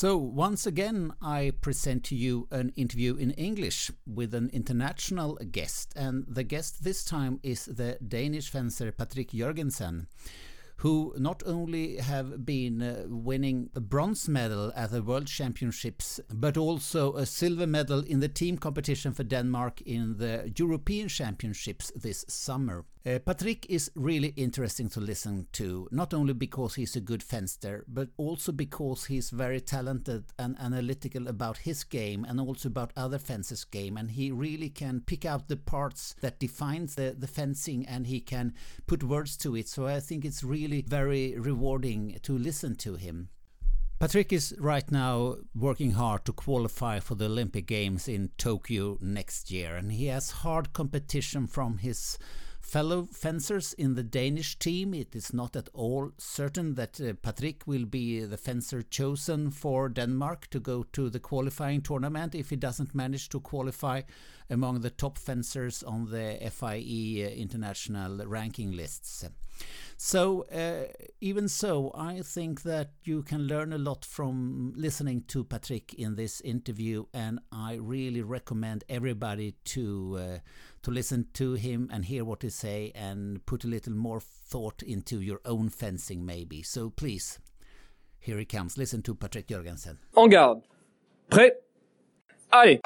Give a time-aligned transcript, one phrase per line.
[0.00, 5.92] So, once again, I present to you an interview in English with an international guest.
[5.96, 10.06] And the guest this time is the Danish fencer Patrick Jørgensen
[10.78, 16.56] who not only have been uh, winning a bronze medal at the World Championships, but
[16.56, 22.24] also a silver medal in the team competition for Denmark in the European Championships this
[22.28, 22.84] summer.
[23.08, 27.84] Uh, Patrick is really interesting to listen to, not only because he's a good fencer,
[27.88, 33.18] but also because he's very talented and analytical about his game and also about other
[33.18, 33.96] fencers' game.
[33.96, 38.20] And he really can pick out the parts that defines the, the fencing and he
[38.20, 38.52] can
[38.86, 39.68] put words to it.
[39.68, 43.28] So I think it's really very rewarding to listen to him.
[43.98, 49.50] Patrick is right now working hard to qualify for the Olympic Games in Tokyo next
[49.50, 52.16] year, and he has hard competition from his
[52.60, 54.92] fellow fencers in the Danish team.
[54.94, 59.88] It is not at all certain that uh, Patrick will be the fencer chosen for
[59.88, 64.02] Denmark to go to the qualifying tournament if he doesn't manage to qualify
[64.50, 69.24] among the top fencers on the FIE uh, international ranking lists.
[70.00, 75.42] So, uh, even so, I think that you can learn a lot from listening to
[75.42, 80.38] Patrick in this interview, and I really recommend everybody to uh,
[80.82, 84.84] to listen to him and hear what he say and put a little more thought
[84.84, 86.62] into your own fencing, maybe.
[86.62, 87.40] So, please,
[88.20, 88.78] here he comes.
[88.78, 89.98] Listen to Patrick Jørgensen.
[90.16, 90.62] En garde.
[91.28, 91.50] Prêt.
[92.52, 92.78] Allez.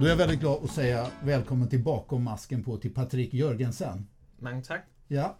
[0.00, 4.06] Då är jag väldigt glad att säga välkommen till bakom masken på till Patrik Jörgensen.
[4.38, 4.80] Mange tak.
[5.08, 5.30] Yeah.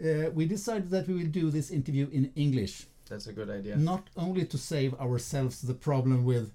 [0.00, 2.86] Uh, we decided that we will do this interview in English.
[3.08, 3.76] That's a good idea.
[3.76, 6.50] Not only to save ourselves the problem with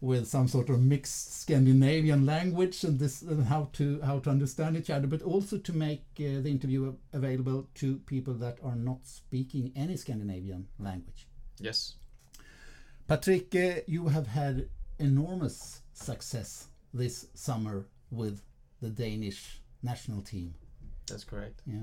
[0.00, 4.76] with some sort of mixed Scandinavian language and this and how to how to understand
[4.76, 8.98] each other, but also to make uh, the interview available to people that are not
[9.06, 11.26] speaking any Scandinavian language.
[11.60, 11.94] Yes.
[13.06, 18.42] Patrick, uh, you have had enormous success this summer with
[18.80, 20.54] the Danish national team.
[21.06, 21.62] That's correct.
[21.66, 21.78] Yeah.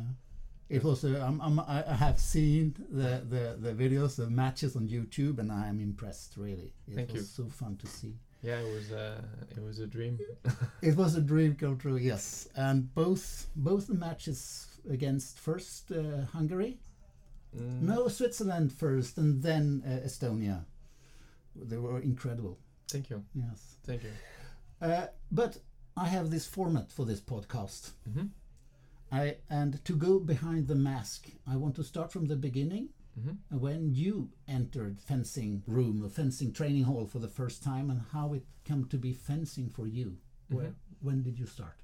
[0.70, 1.06] It was.
[1.06, 5.52] Uh, I'm, I'm, I have seen the, the, the videos, the matches on YouTube, and
[5.52, 6.38] I am impressed.
[6.38, 7.44] Really, it Thank was you.
[7.46, 8.16] so fun to see.
[8.42, 9.22] Yeah, it was uh,
[9.56, 10.20] it was a dream.
[10.82, 11.98] It was a dream come true.
[11.98, 16.80] Yes, and both both the matches against first uh, Hungary,
[17.56, 20.66] Mm, no Switzerland first, and then uh, Estonia.
[21.56, 22.58] They were incredible.
[22.90, 23.24] Thank you.
[23.34, 23.78] Yes.
[23.86, 24.10] Thank you.
[24.81, 25.58] Uh, but
[25.97, 27.91] I have this format for this podcast.
[28.09, 28.30] Mhm.
[29.12, 32.90] I and to go behind the mask, I want to start from the beginning.
[33.18, 33.38] Mhm.
[33.52, 38.02] uh, When you entered fencing room, a fencing training hall for the first time, and
[38.12, 40.18] how it came to be fencing for you.
[40.50, 41.75] Where, when did you start?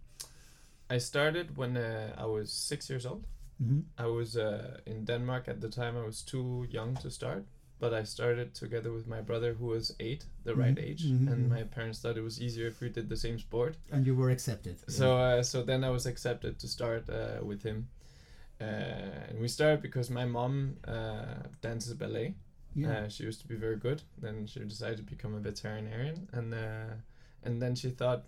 [0.90, 3.26] I started when uh, I was six years old.
[3.62, 3.80] Mm-hmm.
[3.98, 5.96] I was uh, in Denmark at the time.
[5.98, 7.46] I was too young to start,
[7.82, 11.28] but I started together with my brother, who was eight, the right Mhm, age, mhm,
[11.32, 13.74] and my parents thought it was easier if we did the same sport.
[13.92, 14.76] And you were accepted.
[14.88, 17.80] So uh, so then I was accepted to start uh, with him,
[18.60, 18.64] uh,
[19.30, 22.36] and we started because my mom uh, dances ballet.
[22.76, 22.92] yeah.
[22.92, 24.00] Uh, she used to be very good.
[24.22, 26.94] Then she decided to become a veterinarian, and uh,
[27.46, 28.22] and then she thought,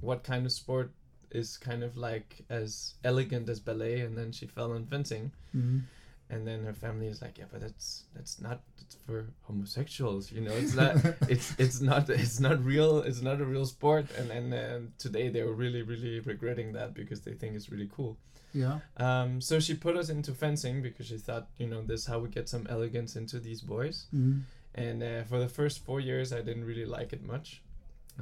[0.00, 0.90] what kind of sport
[1.30, 4.00] is kind of like as elegant as ballet?
[4.06, 5.82] And then she fell in fencing, Mhm.
[6.30, 10.40] And then her family is like, yeah, but that's that's not it's for homosexuals, you
[10.40, 10.52] know.
[10.52, 10.96] It's not
[11.28, 12.98] it's it's not it's not real.
[13.00, 14.06] It's not a real sport.
[14.18, 18.16] And and today they were really really regretting that because they think it's really cool.
[18.54, 18.78] yeah.
[18.96, 22.18] Um, so she put us into fencing because she thought, you know, this is how
[22.18, 24.06] we get some elegance into these boys.
[24.14, 24.42] Mhm.
[24.74, 27.62] And uh, for the first four years, I didn't really like it much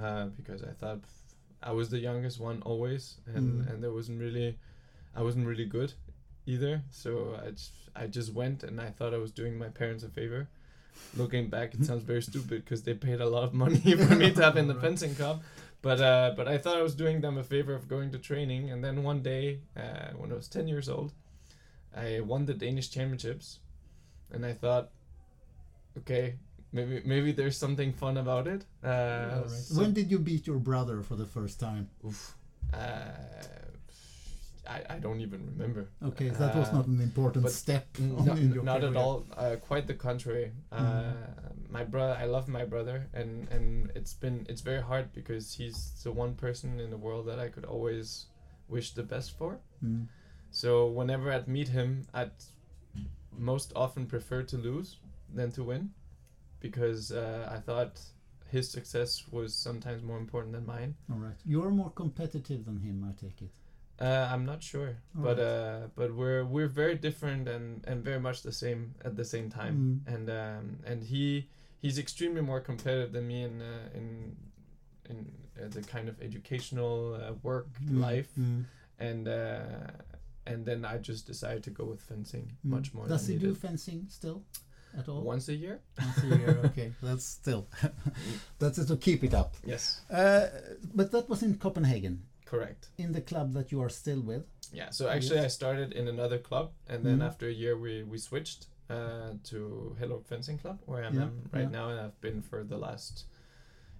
[0.00, 1.00] uh, because I thought
[1.62, 3.03] I was the youngest one always,
[3.34, 3.69] and Mm.
[3.71, 4.59] and there wasn't really,
[5.15, 5.93] I wasn't really good
[6.46, 6.82] either.
[6.90, 10.08] So I just, I just went, and I thought I was doing my parents a
[10.08, 10.48] favor.
[11.16, 14.32] Looking back, it sounds very stupid because they paid a lot of money for me
[14.32, 15.43] to have in the fencing club.
[15.82, 18.70] But uh, but I thought I was doing them a favor of going to training,
[18.70, 21.12] and then one day uh, when I was ten years old,
[21.94, 23.58] I won the Danish championships,
[24.32, 24.90] and I thought,
[25.99, 26.37] okay,
[26.72, 28.64] maybe maybe there's something fun about it.
[28.82, 29.50] Uh, All right.
[29.50, 31.88] so- when did you beat your brother for the first time?
[32.04, 32.34] Oof.
[32.72, 33.10] Uh,
[34.68, 35.88] I, I don't even remember.
[36.02, 37.86] Okay, that was not an important but step.
[37.98, 39.26] No- in your not at all.
[39.36, 40.52] Uh, quite the contrary.
[40.72, 41.14] Uh, Mhm.
[41.68, 45.78] My brother, I love my brother, and and it's been it's very hard because he's
[46.04, 48.26] the one person in the world that I could always
[48.68, 49.58] wish the best for.
[49.84, 50.06] Mm.
[50.50, 52.30] So whenever I'd meet him, I'd
[53.36, 54.96] most often prefer to lose
[55.34, 55.90] than to win,
[56.60, 58.00] because uh, I thought
[58.50, 60.94] his success was sometimes more important than mine.
[61.10, 61.34] All right.
[61.44, 63.50] You're more competitive than him, I take it.
[63.98, 65.46] Uh, I'm not sure, All but right.
[65.46, 69.48] uh, but we're we're very different and, and very much the same at the same
[69.50, 70.02] time.
[70.06, 70.14] Mm.
[70.14, 71.48] And um, and he
[71.81, 74.37] he's extremely more competitive than me in uh, in
[75.08, 75.16] in
[75.58, 78.28] uh, the kind of educational uh, work Mm, life.
[78.38, 78.64] mm,
[78.98, 79.90] And uh,
[80.46, 82.70] and then I just decided to go with fencing mm.
[82.70, 83.08] much more.
[83.08, 84.42] Does than he he do fencing still
[84.99, 85.22] at all?
[85.22, 85.81] once a year?
[85.99, 86.58] Once a year.
[86.66, 87.66] Okay, that's still
[88.58, 89.54] that's to keep it up.
[89.64, 90.49] Yes, Uh,
[90.94, 92.88] but that was in Copenhagen, correct.
[92.98, 94.44] in the club that you are still with.
[94.72, 94.90] Yeah.
[94.90, 95.40] So actually.
[95.40, 97.26] I started in another club, and then Mhm.
[97.26, 99.58] after a year, we we switched uh, to
[100.00, 101.78] Hellerup Fencing Club, where I'm Yeah, um, right yeah.
[101.78, 103.26] now, and I've been for the last.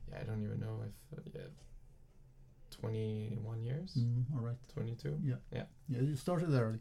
[0.09, 1.51] Yeah, I don't even know if uh, yeah.
[2.81, 4.57] Twenty one years, Mm, all right.
[4.75, 5.19] twenty two.
[5.25, 5.65] Yeah, Yeah.
[5.89, 6.81] yeah you started early.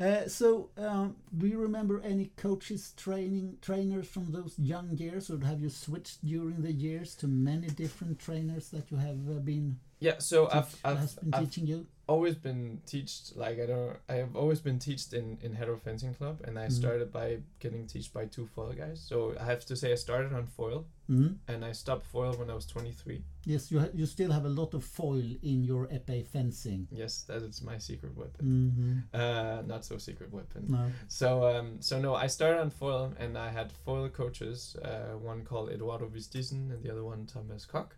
[0.00, 5.38] Uh, so, um, do you remember any coaches, training trainers from those young years, or
[5.44, 9.78] have you switched during the years to many different trainers that you have uh, been
[10.06, 10.18] Yeah.
[10.18, 11.86] So I've I've, been I've teaching you?
[12.06, 13.14] always been taught
[13.44, 16.66] like I don't I have always been teached in in Hellerup Fencing Club, and I
[16.66, 16.72] Mhm.
[16.80, 17.28] started by
[17.64, 18.98] getting taught by two foil guys.
[19.10, 21.30] So I have to say I started on foil, Mm.
[21.50, 23.20] and I stopped foil when I was twenty three.
[23.52, 26.88] Yes, you ha- you still have a lot of foil in your epee fencing.
[27.02, 28.44] Yes, that is my secret weapon.
[28.46, 28.94] Mm-hmm.
[29.20, 30.62] Uh, not so secret weapon.
[30.68, 30.90] No.
[31.08, 34.76] So um, so no, I started on foil, and I had foil coaches.
[34.88, 37.92] Uh, one called Eduardo Vistisen, and the other one Thomas Koch.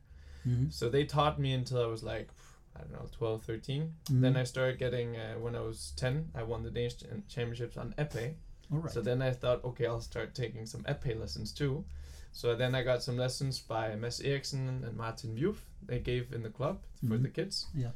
[0.46, 0.70] Mm-hmm.
[0.70, 2.28] So they taught me until I was like
[2.76, 3.92] I don't know 12, 13.
[4.10, 4.20] Mm.
[4.20, 6.28] Then I started getting uh, when I was ten.
[6.34, 8.34] I won the Danish Ch- championships on epee.
[8.70, 8.90] All right.
[8.92, 11.84] So then I thought, okay, I'll start taking some epee lessons too.
[12.32, 15.56] So then I got some lessons by Mads Eriksen and Martin Wuf.
[15.86, 17.22] They gave in the club for Mhm.
[17.22, 17.66] the kids.
[17.74, 17.92] Yeah.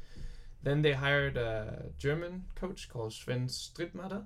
[0.62, 4.25] Then they hired a German coach called Sven Strittmatter.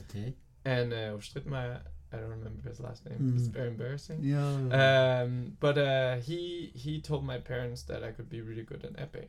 [0.00, 0.34] okay.
[0.66, 1.80] And uh, Strittmatter,
[2.14, 3.18] I don't remember his last name.
[3.20, 3.36] Mm.
[3.36, 4.18] It's very embarrassing.
[4.22, 5.22] Yeah.
[5.22, 8.94] Um, but uh, he he told my parents that I could be really good at
[8.96, 9.28] epee.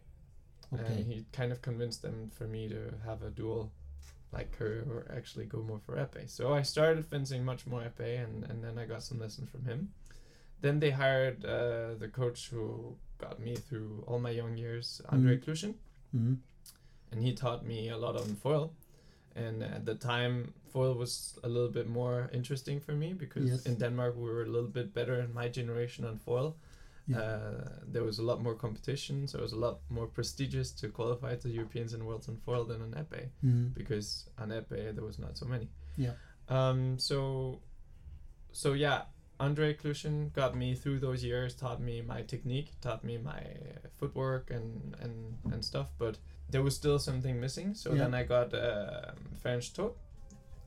[0.73, 0.83] okay.
[0.93, 3.71] And he kind of convinced them for me to have a dual
[4.31, 6.29] like career or actually go more for epee.
[6.29, 9.63] So I started fencing much more epee and, and then I got some lessons from
[9.65, 9.79] him.
[10.61, 15.37] Then they hired uh, the coach who got me through all my young years, Andre
[15.37, 15.43] Mhm.
[15.43, 15.73] Klushin,
[16.15, 16.37] Mhm.
[17.11, 18.73] and he taught me a lot on foil.
[19.35, 23.65] And at the time, foil was a little bit more interesting for me because Yes.
[23.65, 26.55] in Denmark we were a little bit better in my generation on foil.
[27.07, 27.19] Yeah.
[27.21, 30.87] Uh, there was a lot more competition, so it was a lot more prestigious to
[30.89, 33.73] qualify to Europeans and Worlds on foil than on epee Mhm.
[33.73, 35.67] because on epee there was not so many.
[35.97, 36.13] Yeah.
[36.49, 36.97] Um.
[36.99, 37.61] So.
[38.51, 39.01] So yeah,
[39.39, 43.43] Andre Klushin got me through those years, taught me my technique, taught me my
[43.99, 45.89] footwork and and and stuff.
[45.97, 46.17] But
[46.49, 47.73] there was still something missing.
[47.75, 47.97] So Yeah.
[48.03, 49.93] then I got um, Ferenc Tot,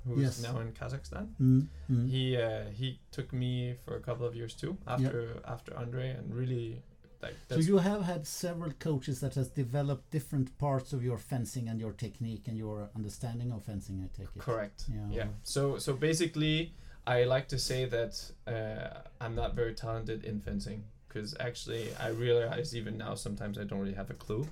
[0.04, 0.42] who's Yes.
[0.42, 1.26] now in Kazakhstan.
[1.40, 1.66] Mhm.
[1.90, 2.08] Mhm.
[2.08, 6.34] He uh, he took me for a couple of years too after after Andre and
[6.34, 6.82] really
[7.22, 11.68] like So you have had several coaches that has developed different parts of your fencing
[11.68, 13.96] and your technique and your understanding of fencing.
[14.04, 14.42] I take it.
[14.42, 14.84] correct.
[14.88, 15.08] Yeah.
[15.18, 15.28] Yeah.
[15.42, 16.72] So so basically,
[17.08, 18.12] I like to say that
[18.46, 23.64] uh, I'm not very talented in fencing because actually I realize even now sometimes I
[23.64, 24.46] don't really have a clue.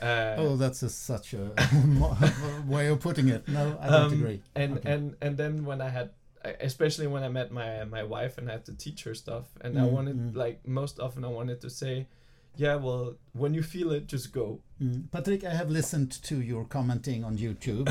[0.00, 1.50] Uh, Oh, that's a, such a
[2.66, 3.48] way of putting it.
[3.48, 4.42] No, I don't um, agree.
[4.54, 4.90] And Okay.
[4.94, 6.10] and and then when I had,
[6.60, 9.78] especially when I met my my wife and I had to teach her stuff, and
[9.78, 10.36] I Mm, wanted mm.
[10.36, 12.06] like most often I wanted to say,
[12.56, 14.60] yeah, well, when you feel it, just go.
[14.82, 15.10] Mm.
[15.10, 17.88] Patrick, I have listened to your commenting on YouTube.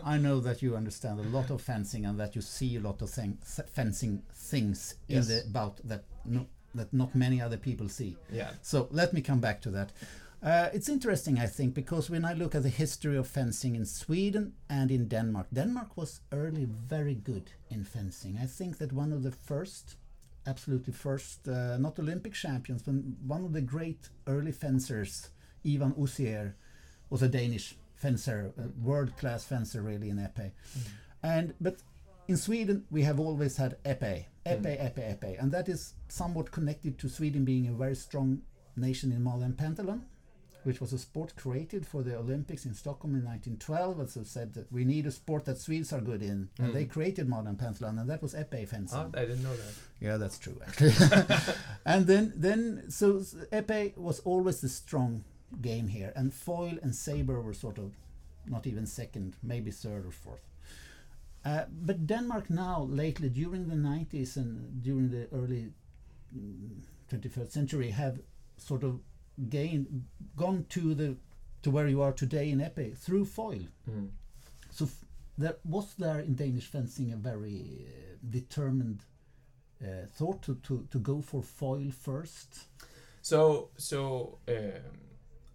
[0.04, 3.02] I know that you understand a lot of fencing and that you see a lot
[3.02, 3.38] of thing,
[3.72, 8.16] fencing things in the bout that no, that not many other people see.
[8.30, 8.50] Yeah.
[8.62, 9.92] So let me come back to that.
[10.42, 13.86] Uh, it's interesting, I think, because when I look at the history of fencing in
[13.86, 18.38] Sweden and in Denmark, Denmark was early very good in fencing.
[18.42, 19.96] I think that one of the first,
[20.46, 22.94] absolutely first, uh, not Olympic champions, but
[23.26, 25.30] one of the great early fencers,
[25.64, 26.54] Ivan Osiier,
[27.10, 30.52] was a Danish fencer, a world-class fencer, really in epee.
[31.22, 31.76] And but
[32.26, 36.98] in Sweden we have always had epee, epee, epee, epee, and that is somewhat connected
[36.98, 38.42] to Sweden being a very strong
[38.76, 40.00] nation in modern pentathlon,
[40.64, 44.00] which was a sport created for the Olympics in Stockholm in 1912.
[44.00, 46.72] As I said, that we need a sport that Swedes are good in, and Mm.
[46.74, 48.98] they created modern pentathlon, and that was epee fencing.
[48.98, 49.74] Oh, I didn't know that.
[50.00, 50.94] Yeah, that's true actually.
[51.84, 53.20] and then then so
[53.52, 55.24] epee was always the strong
[55.60, 57.92] game here, and foil and saber were sort of
[58.46, 60.44] not even second, maybe third or fourth.
[61.44, 65.72] Uh, but Denmark now lately during the 90s and during the early
[66.36, 68.20] mm, 21st century have
[68.56, 69.00] sort of
[69.48, 70.04] gained
[70.36, 71.16] gone to the
[71.62, 73.66] to where you are today in epee through foil.
[73.88, 74.08] Mm.
[74.70, 75.04] So f-
[75.38, 79.04] there was there in Danish fencing a very uh, determined
[79.82, 82.64] uh, thought to, to, to go for foil first?
[83.20, 84.98] So so um,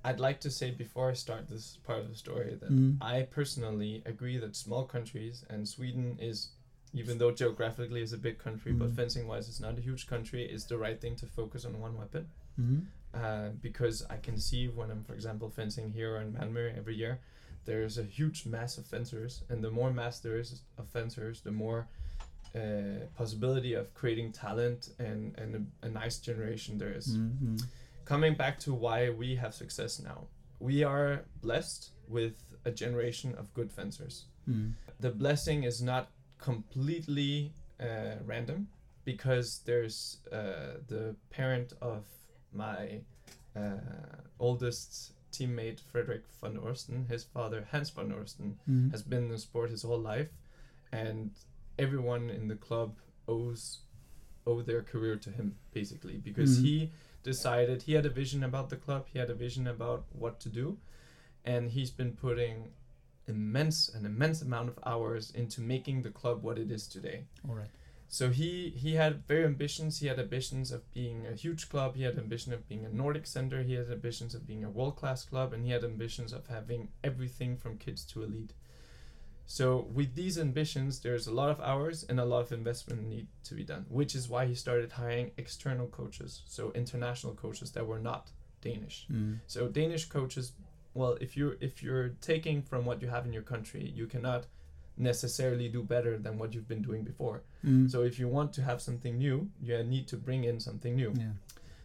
[0.04, 2.98] I'd like to say before I start this part of the story that Mm.
[3.02, 6.50] I personally agree that small countries and Sweden is
[6.94, 8.96] even though geographically is a big country but Mm.
[8.96, 11.98] fencing wise it's not a huge country is the right thing to focus on one
[11.98, 12.28] weapon
[12.60, 12.86] Mm.
[13.14, 17.20] Uh, because I can see when I'm for example fencing here in Malmö every year
[17.66, 21.52] there's a huge mass of fencers and the more mass there is of fencers the
[21.52, 21.88] more
[22.56, 22.60] uh,
[23.18, 27.62] possibility of creating talent and, and a, a nice generation there is Mm.
[28.06, 30.28] coming back to why we have success now
[30.60, 32.36] we are blessed with
[32.66, 34.74] a generation of good fencers Mm.
[35.00, 38.68] the blessing is not completely uh, random
[39.06, 42.04] because there's uh, the parent of
[42.54, 43.02] my
[43.56, 48.92] uh, oldest teammate Frederick von Osten his father Hans von Osten Mm.
[48.92, 50.30] has been in the sport his whole life
[50.92, 51.32] and
[51.78, 52.96] everyone in the club
[53.28, 53.80] owes
[54.46, 56.64] owe their career to him basically because Mhm.
[56.64, 56.92] he
[57.24, 60.50] decided he had a vision about the club he had a vision about what to
[60.50, 60.78] do
[61.44, 62.72] and he's been putting
[63.28, 67.56] immense an immense amount of hours into making the club what it is today All
[67.56, 67.70] right.
[68.10, 70.00] So he he had very ambitions.
[70.00, 71.96] He had ambitions of being a huge club.
[71.96, 73.64] He had ambition of being a Nordic center.
[73.64, 76.90] He had ambitions of being a world class club, and he had ambitions of having
[77.04, 78.54] everything from kids to elite.
[79.46, 83.28] So with these ambitions, there's a lot of hours and a lot of investment need
[83.46, 87.88] to be done, which is why he started hiring external coaches, so international coaches that
[87.88, 88.30] were not
[88.62, 89.08] Danish.
[89.10, 89.40] Mm.
[89.48, 90.52] So Danish coaches,
[90.94, 94.48] well, if you're if you're taking from what you have in your country, you cannot
[94.98, 97.42] necessarily do better than what you've been doing before.
[97.64, 97.90] Mm.
[97.90, 101.14] So if you want to have something new, you need to bring in something new.
[101.18, 101.34] yeah.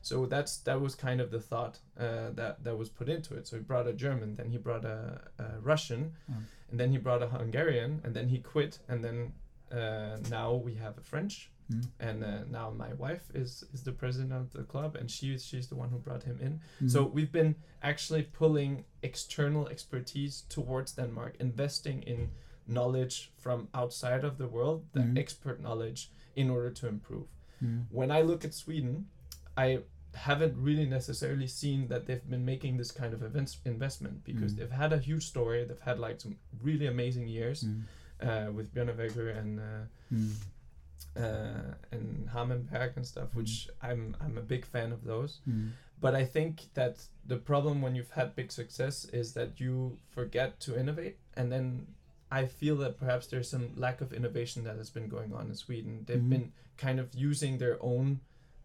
[0.04, 3.47] So that's that was kind of the thought uh, that that was put into it.
[3.47, 6.42] So he brought a German, then he brought a, a Russian, Mm.
[6.71, 9.33] and then he brought a Hungarian, and then he quit, and then
[9.71, 11.85] uh, now we have a French, Mm.
[12.00, 15.69] and uh, now my wife is is the president of the club, and she she's
[15.69, 16.61] the one who brought him in.
[16.81, 16.90] Mm.
[16.90, 22.31] So we've been actually pulling external expertise towards Denmark, investing in
[22.66, 25.19] knowledge from outside of the world, the Mhm.
[25.19, 27.26] expert knowledge, in order to improve.
[27.62, 27.87] Mm.
[27.90, 29.09] When I look at Sweden,
[29.57, 29.83] I
[30.14, 34.57] haven't really necessarily seen that they've been making this kind of events investment because Mm.
[34.59, 35.64] they've had a huge story.
[35.64, 37.83] They've had like some really amazing years Mm.
[38.21, 40.35] uh, with Björn Weger and uh, Mm.
[41.16, 45.40] uh, and Harmenberg and stuff, which I'm I'm a big fan of those.
[45.49, 45.71] Mm.
[46.00, 50.59] But I think that the problem when you've had big success is that you forget
[50.61, 51.87] to innovate, and then
[52.41, 55.55] I feel that perhaps there's some lack of innovation that has been going on in
[55.55, 56.05] Sweden.
[56.07, 56.31] They've Mhm.
[56.37, 58.21] been kind of using their own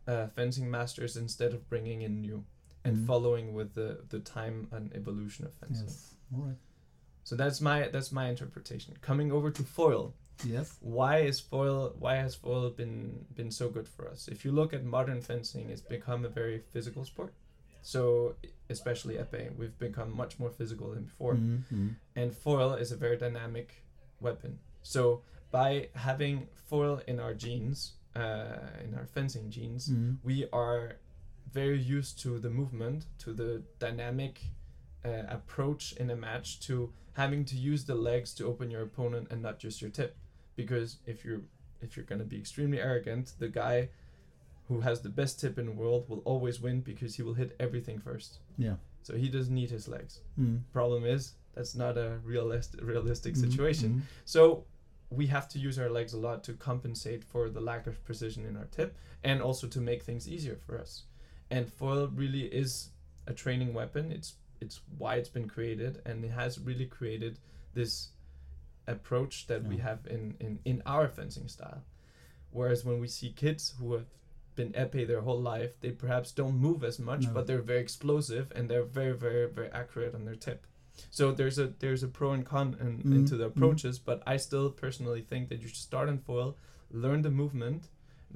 [0.07, 2.45] uh, fencing masters instead of bringing in new
[2.85, 3.05] and Mhm.
[3.05, 5.87] following with the the time and evolution of fencing.
[5.87, 6.15] Yes.
[6.33, 6.57] All right.
[7.25, 8.95] So that's my that's my interpretation.
[9.01, 10.13] Coming over to foil,
[10.45, 10.77] Yes.
[10.79, 14.71] why is foil why has foil been been so good for us if you look
[14.73, 17.33] at modern fencing it's become a very physical sport
[17.93, 18.01] so
[18.75, 21.63] especially epee we've become much more physical than before Mm.
[21.73, 21.89] Mm.
[22.19, 23.67] and foil is a very dynamic
[24.25, 24.51] weapon
[24.93, 25.01] so
[25.59, 25.69] by
[26.07, 26.35] having
[26.71, 27.77] foil in our genes
[28.21, 30.17] uh, in our fencing genes Mm.
[30.29, 30.83] we are
[31.61, 33.51] very used to the movement, to the
[33.85, 34.33] dynamic
[35.05, 36.73] uh, approach in a match, to
[37.21, 40.11] having to use the legs to open your opponent and not just your tip.
[40.61, 41.43] Because if you're
[41.85, 43.77] if you're gonna be extremely arrogant, the guy
[44.67, 47.55] who has the best tip in the world will always win because he will hit
[47.59, 48.39] everything first.
[48.57, 48.75] Yeah.
[49.03, 50.19] So he doesn't need his legs.
[50.39, 50.61] Mm.
[50.73, 53.41] Problem is that's not a realistic realistic Mm.
[53.49, 53.89] situation.
[53.93, 54.01] Mm.
[54.25, 54.65] So
[55.09, 58.45] we have to use our legs a lot to compensate for the lack of precision
[58.45, 61.03] in our tip and also to make things easier for us.
[61.49, 62.89] And foil really is
[63.25, 64.11] a training weapon.
[64.11, 67.39] It's it's why it's been created and it has really created
[67.73, 68.09] this
[68.87, 71.83] approach that we have in, in, in our fencing style.
[72.51, 74.07] Whereas when we see kids who have
[74.57, 77.33] been epee their whole life, they perhaps don't move as much, No.
[77.35, 80.61] but they're very explosive and they're very, very, very accurate on their tip.
[81.17, 83.51] So there's a there's a pro and con in, Mhm, into the mhm.
[83.55, 86.49] approaches, but I still personally think that you should start in foil,
[87.03, 87.81] learn the movement,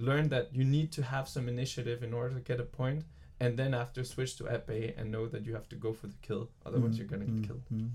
[0.10, 3.02] learn that you need to have some initiative in order to get a point,
[3.44, 6.20] and then after switch to epee and know that you have to go for the
[6.28, 7.64] kill, otherwise Mm, you're gonna get killed.
[7.74, 7.90] mm.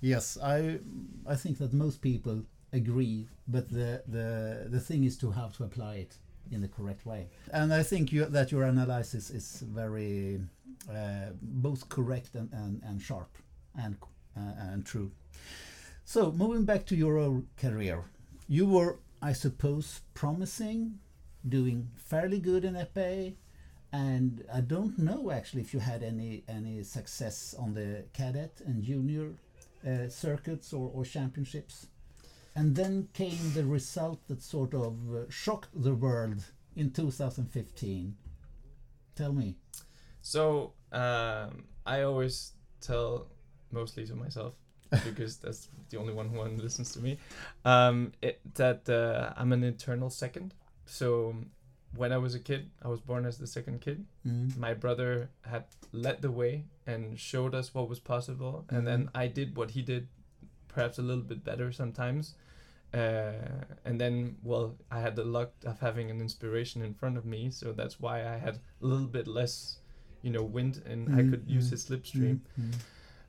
[0.00, 0.24] Yes,
[0.56, 0.58] I
[1.34, 2.36] I think that most people
[2.72, 3.18] agree,
[3.54, 4.28] but the the
[4.74, 6.12] the thing is to have to apply it
[6.50, 7.28] in the correct way.
[7.52, 10.40] And I think you, that your analysis is very
[10.90, 13.36] uh, both correct and, and, and sharp
[13.78, 13.96] and
[14.36, 15.10] uh, and true.
[16.04, 18.04] So moving back to your career,
[18.48, 20.98] you were, I suppose, promising,
[21.48, 23.34] doing fairly good in epee,
[23.92, 28.82] and I don't know actually if you had any any success on the cadet and
[28.82, 29.30] junior
[29.86, 31.86] uh, circuits or, or championships.
[32.56, 36.42] And then came the result that sort of uh, shocked the world
[36.74, 38.16] in 2015?
[39.14, 39.56] Tell me.
[40.22, 43.28] So um, I always tell
[43.70, 44.54] mostly to myself
[45.04, 47.18] because that's the only one who listens to me.
[47.66, 50.54] Um, it, that uh, I'm an eternal second.
[50.86, 51.34] So
[51.94, 54.06] when I was a kid, I was born as the second kid.
[54.26, 54.56] Mm.
[54.56, 59.26] My brother had led the way and showed us what was possible, and then I
[59.26, 60.08] did what he did,
[60.68, 62.34] perhaps a little bit better sometimes.
[62.94, 63.32] Uh,
[63.84, 67.50] and then, well, I had the luck of having an inspiration in front of me,
[67.50, 69.78] so that's why I had a little bit less,
[70.22, 72.40] you know, wind, and I Mm, could use mm, his slipstream.
[72.58, 72.74] Mm.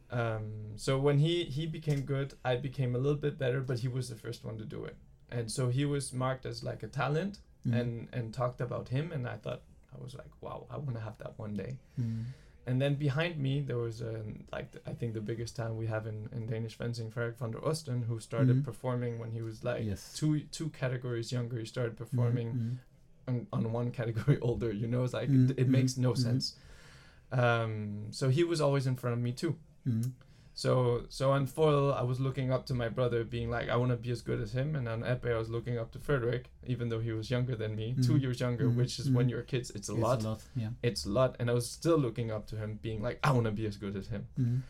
[0.09, 3.89] Um, so when he he became good, I became a little bit better, but he
[3.89, 4.95] was the first one to do it,
[5.29, 7.73] and so he was marked as like a talent, Mm.
[7.81, 11.01] and and talked about him, and I thought I was like, wow, I want to
[11.01, 11.75] have that one day.
[12.67, 16.05] And then behind me there was a like I think the biggest talent we have
[16.05, 18.63] in, in Danish fencing, Frederik von der Osten, who started Mhm.
[18.65, 20.13] performing when he was like yes.
[20.19, 21.57] two two categories younger.
[21.59, 22.77] He started performing Mm.
[23.29, 24.71] on, on one category older.
[24.71, 26.17] You know, it's like Mm, it, it mm, makes no mm.
[26.17, 26.55] sense.
[27.31, 29.55] Um, so he was always in front of me too.
[30.57, 30.61] Mm.
[30.61, 33.91] So so on foil, I was looking up to my brother, being like, I want
[33.91, 34.75] to be as good as him.
[34.75, 37.75] And on epee, I was looking up to Frederick, even though he was younger than
[37.75, 38.21] me, two Mhm.
[38.21, 38.75] years younger, Mhm.
[38.75, 39.29] which is when Mhm.
[39.31, 40.23] you're kids, it's a It's lot.
[40.23, 40.43] a lot.
[40.55, 40.69] Yeah.
[40.81, 43.45] It's a lot, and I was still looking up to him, being like, I want
[43.45, 44.27] to be as good as him.
[44.39, 44.61] Mm.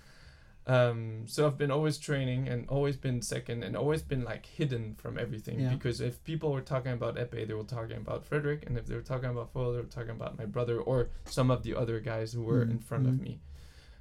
[0.70, 4.96] Um, so I've been always training and always been second and always been like hidden
[4.96, 5.70] from everything Yeah.
[5.74, 8.96] because if people were talking about epee, they were talking about Frederick, and if they
[8.96, 12.01] were talking about foil, they were talking about my brother or some of the other
[12.01, 13.39] guys who were in front of me.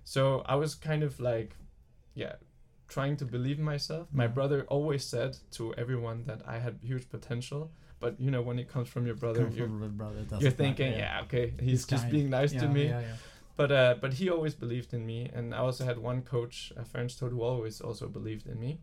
[0.02, 1.55] So I was kind of like,
[2.16, 2.32] yeah,
[2.88, 4.08] trying to believe in myself.
[4.12, 7.70] My brother always said to everyone that I had huge potential,
[8.00, 10.50] but you know when it comes from your brother, Come you're, from brother, you're matter,
[10.50, 12.12] thinking, yeah, okay, he's just kind.
[12.12, 12.87] being nice to me.
[12.88, 13.06] Yeah, yeah.
[13.56, 16.85] But uh, but he always believed in me, and I also had one coach, a
[16.85, 18.78] French Todd, who always also believed in me.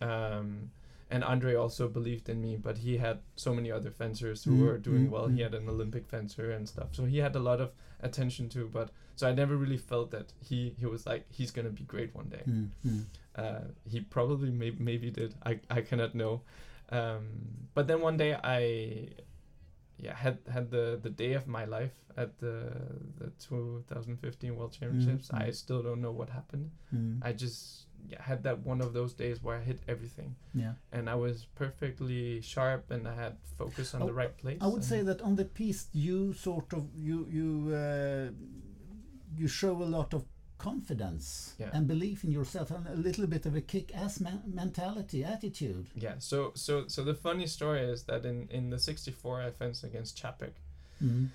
[0.00, 0.70] Um,
[1.10, 4.60] and Andre also believed in me, but he had so many other fencers who Mm,
[4.66, 5.28] were doing mm, well.
[5.28, 5.34] mm.
[5.36, 7.70] He had an Olympic fencer and stuff, so he had a lot of
[8.00, 8.68] attention too.
[8.72, 12.14] But so I never really felt that he he was like he's gonna be great
[12.14, 12.42] one day.
[12.48, 12.68] Mm.
[12.86, 13.04] Mm.
[13.36, 15.34] Uh, he probably may- maybe did.
[15.44, 16.42] I I cannot know.
[16.90, 17.24] Um,
[17.74, 19.08] but then one day I,
[19.98, 22.72] yeah, had had the the day of my life at the
[23.18, 25.28] the 2015 World Championships.
[25.28, 25.42] mm.
[25.42, 26.70] I still don't know what happened.
[27.22, 27.85] I just
[28.20, 30.72] had that one of those days where I hit everything, yeah.
[30.92, 34.58] and I was perfectly sharp, and I had focus on Oh, the right place.
[34.60, 38.30] I would say that on the piece you sort of you you uh,
[39.36, 40.24] you show a lot of
[40.58, 41.70] confidence Yeah.
[41.74, 45.86] and belief in yourself and a little bit of a kick-ass mentality attitude.
[45.94, 46.14] Yeah.
[46.18, 50.16] So so so the funny story is that in in the 64 I fenced against
[50.22, 50.52] Chapek,
[51.02, 51.28] Mm.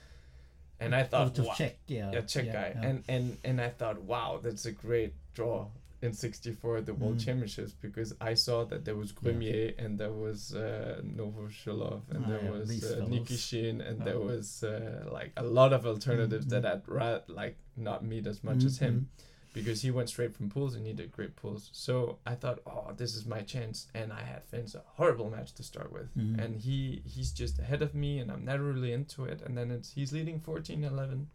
[0.80, 2.88] and I thought wow, check, yeah, Czech guy, yeah.
[2.90, 5.68] and and and I thought, wow, that's a great draw
[6.02, 7.26] in '64 at the World Mm.
[7.26, 12.28] Championships because I saw that there was Grumier and there was uh, Novosjolov and Ah,
[12.28, 13.06] there yeah, was uh.
[13.12, 14.06] Nikishin and Yeah.
[14.06, 18.44] there was uh, like a lot of alternatives Mm, that I'd like not meet as
[18.44, 19.10] much as Mm, him
[19.54, 21.70] because he went straight from pools and he did great pools.
[21.74, 25.54] So I thought, oh, this is my chance, and I had Finn's a horrible match
[25.56, 26.40] to start with, Mhm.
[26.44, 29.42] and he he's just ahead of me, and I'm not really into it.
[29.46, 31.28] And then it's he's leading 14-11,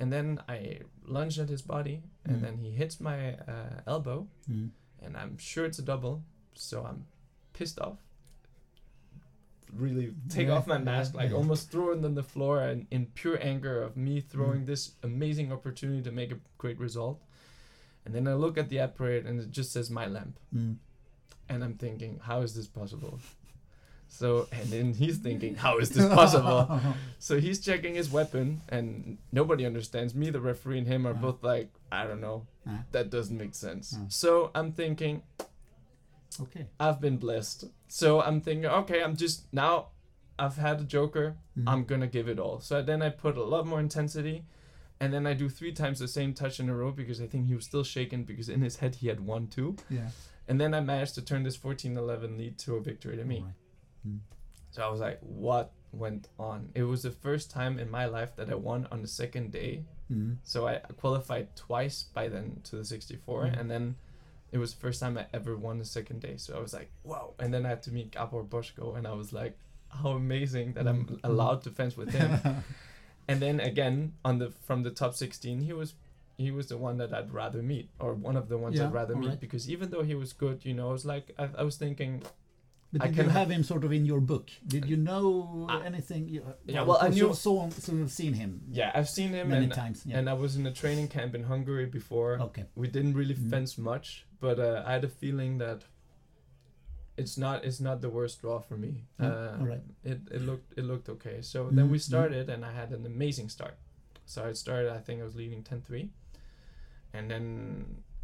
[0.00, 2.40] and then I lunge at his body, and Mm.
[2.40, 4.70] then he hits my uh, elbow, Mm.
[5.02, 6.22] and I'm sure it's a double,
[6.54, 7.06] so I'm
[7.52, 7.98] pissed off.
[9.72, 11.36] Really take Yeah, off my yeah, mask, like yeah.
[11.36, 14.26] almost throw it on the floor, and in pure anger of me Mm.
[14.28, 17.20] throwing this amazing opportunity to make a great result.
[18.04, 20.76] And then I look at the app parade, and it just says my lamp, Mm.
[21.48, 23.20] and I'm thinking, how is this possible?
[24.12, 26.80] So, and then he's thinking, how is this possible?
[27.20, 30.14] So he's checking his weapon, and nobody understands.
[30.14, 31.22] Me, the referee, and him are Uh.
[31.26, 32.78] both like, I don't know, Uh.
[32.92, 33.94] that doesn't make sense.
[33.94, 34.00] Uh.
[34.08, 35.22] So I'm thinking,
[36.40, 36.66] okay.
[36.78, 37.64] I've been blessed.
[37.88, 39.88] So I'm thinking, okay, I'm just now,
[40.38, 41.64] I've had a joker, Mm.
[41.68, 42.60] I'm gonna give it all.
[42.60, 44.44] So then I put a lot more intensity,
[44.98, 47.46] and then I do three times the same touch in a row because I think
[47.46, 50.10] he was still shaken because in his head he had one two, yeah.
[50.48, 53.44] and then I managed to turn this 14-11 lead to a victory to me.
[54.06, 54.18] Mm.
[54.70, 56.70] So I was like, what went on?
[56.74, 59.84] It was the first time in my life that I won on the second day.
[60.10, 60.36] Mm.
[60.42, 63.60] So I qualified twice by then to the 64, Mhm.
[63.60, 63.96] and then
[64.52, 66.36] it was the first time I ever won the second day.
[66.36, 67.34] So I was like, wow.
[67.38, 69.56] And then I had to meet Gábor Boczkó, and I was like,
[69.88, 71.20] how amazing that I'm Mhm.
[71.24, 72.30] allowed to fence with him.
[73.28, 75.94] and then again, on the from the top 16, he was
[76.36, 78.94] he was the one that I'd rather meet, or one of the ones Yeah, I'd
[78.94, 79.40] rather meet, alright.
[79.40, 82.22] because even though he was good, you know, I was like, I, I was thinking,
[82.92, 84.50] But I did can you have him sort of in your book?
[84.66, 86.28] Did you know I- anything?
[86.28, 89.48] You, Yeah, well, I knew- you've saw, sort of seen him yeah, I've seen him,
[89.50, 90.04] many and times.
[90.04, 90.18] Yeah.
[90.18, 92.32] and I was in a training camp in Hungary before.
[92.48, 92.64] okay.
[92.74, 93.50] We didn't really Mm.
[93.50, 95.84] fence much, but uh, I had a feeling that
[97.16, 99.04] it's not it's not the worst draw for me.
[99.20, 99.82] Mm, Uh, all right.
[100.04, 101.42] It it looked it looked okay.
[101.42, 102.02] So Mhm, then we mhm.
[102.10, 103.76] started, and I had an amazing start.
[104.24, 104.90] So I started.
[104.92, 106.10] I think I was leading 10-3.
[107.12, 107.44] and then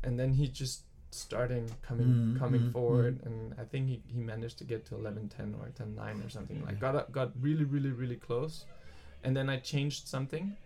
[0.04, 0.84] and then he just
[1.16, 4.94] starting coming Mm, coming mm, forward, and I think he, he managed to get to
[4.94, 6.78] 11-10 or 10-9 or something like.
[6.80, 8.64] Got up, got really really really close,
[9.24, 10.56] and then I changed something.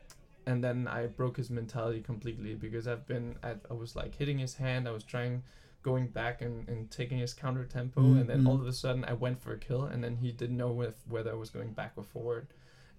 [0.47, 4.39] And then I broke his mentality completely because I've been, I, I was like hitting
[4.39, 4.89] his hand.
[4.89, 5.43] I was trying
[5.83, 8.49] going back and, and taking his counter tempo Mm, and then mm.
[8.49, 10.95] all of a sudden I went for a kill and then he didn't know if,
[11.09, 12.49] whether I was going back or forward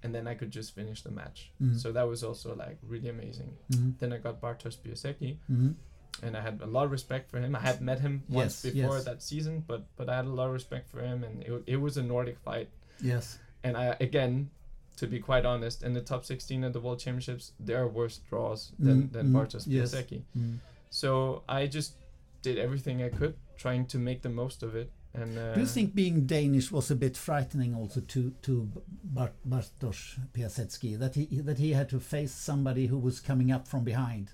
[0.04, 1.52] and then I could just finish the match.
[1.62, 1.78] Mm.
[1.80, 3.58] So that was also like really amazing.
[4.00, 5.76] Then I got Bartosz Piasecki Mhm.
[6.22, 7.56] And I had a lot of respect for him.
[7.56, 9.06] I had met him once Yes, before yes.
[9.06, 11.78] that season, but but I had a lot of respect for him and it, it
[11.78, 12.70] was a Nordic fight.
[13.02, 13.40] Yes.
[13.64, 14.50] And I again,
[14.98, 18.18] to be quite honest, in the top 16 of the World Championships, there are worse
[18.30, 19.94] draws than, Mm, than mm, Bartosz yes.
[19.94, 20.58] Mm.
[20.90, 21.94] So I just
[22.42, 24.90] did everything I could, trying to make the most of it.
[25.14, 28.70] And uh, Do you think being Danish was a bit frightening also to to
[29.04, 33.68] Bart, Bartosz Piasecki that he that he had to face somebody who was coming up
[33.68, 34.30] from behind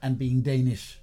[0.00, 0.98] and being Danish?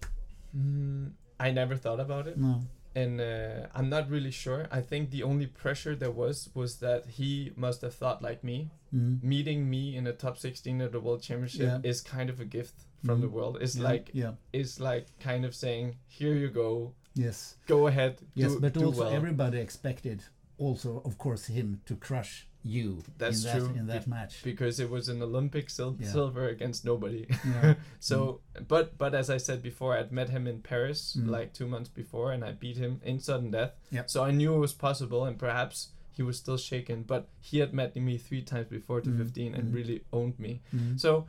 [0.55, 2.61] Mm, I never thought about it, No.
[2.95, 4.67] and uh, I'm not really sure.
[4.71, 8.69] I think the only pressure there was was that he must have thought like me.
[8.93, 9.21] Mm.
[9.23, 11.79] Meeting me in the top 16 of the World Championship Yeah.
[11.83, 12.73] is kind of a gift
[13.05, 13.21] from Mhm.
[13.21, 13.57] the world.
[13.61, 18.19] It's Yeah, like yeah, it's like kind of saying, "Here you go, yes, go ahead,
[18.33, 18.51] yes.
[18.53, 20.23] do, but do also well." everybody expected,
[20.57, 23.75] also of course, him to crush you That's in that true.
[23.79, 24.43] in that match.
[24.43, 26.11] because it was an Olympic sil- Yeah.
[26.11, 27.25] silver against nobody.
[27.45, 27.75] Yeah.
[27.99, 31.29] So, but but as I said before, I'd met him in Paris Mm.
[31.29, 33.73] like two months before, and I beat him in sudden death.
[33.91, 34.09] Yep.
[34.09, 37.03] So I knew it was possible, and perhaps he was still shaken.
[37.03, 39.75] But he had met me three times before to Mm, 15 and mm.
[39.75, 40.61] really owned me.
[40.75, 40.99] Mm.
[40.99, 41.27] So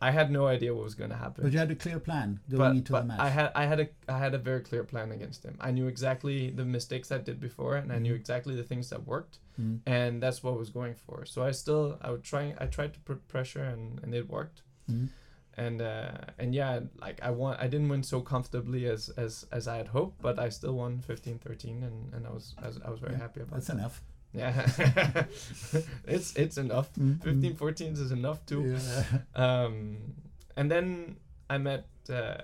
[0.00, 1.42] I had no idea what was going to happen.
[1.44, 3.20] But you had a clear plan going but, into but the match.
[3.20, 5.56] I had I had a I had a very clear plan against him.
[5.60, 8.20] I knew exactly the mistakes I did before, and I knew Mhm.
[8.22, 9.80] exactly the things that worked, Mm.
[9.86, 11.24] and that's what I was going for.
[11.26, 14.62] So I still I would try I tried to put pressure, and and it worked
[14.90, 15.08] Mm.
[15.64, 19.66] and uh, and yeah like i won i didn't win so comfortably as as as
[19.66, 22.90] i had hoped but i still won 15-13 and and i was I was, I
[22.90, 23.96] was very Yeah, happy about That's that enough.
[24.34, 24.52] Yeah
[26.06, 29.04] it's it's enough Mm, 15 14 is enough too Yeah.
[29.34, 29.96] um
[30.56, 31.16] and then
[31.50, 32.34] i met uh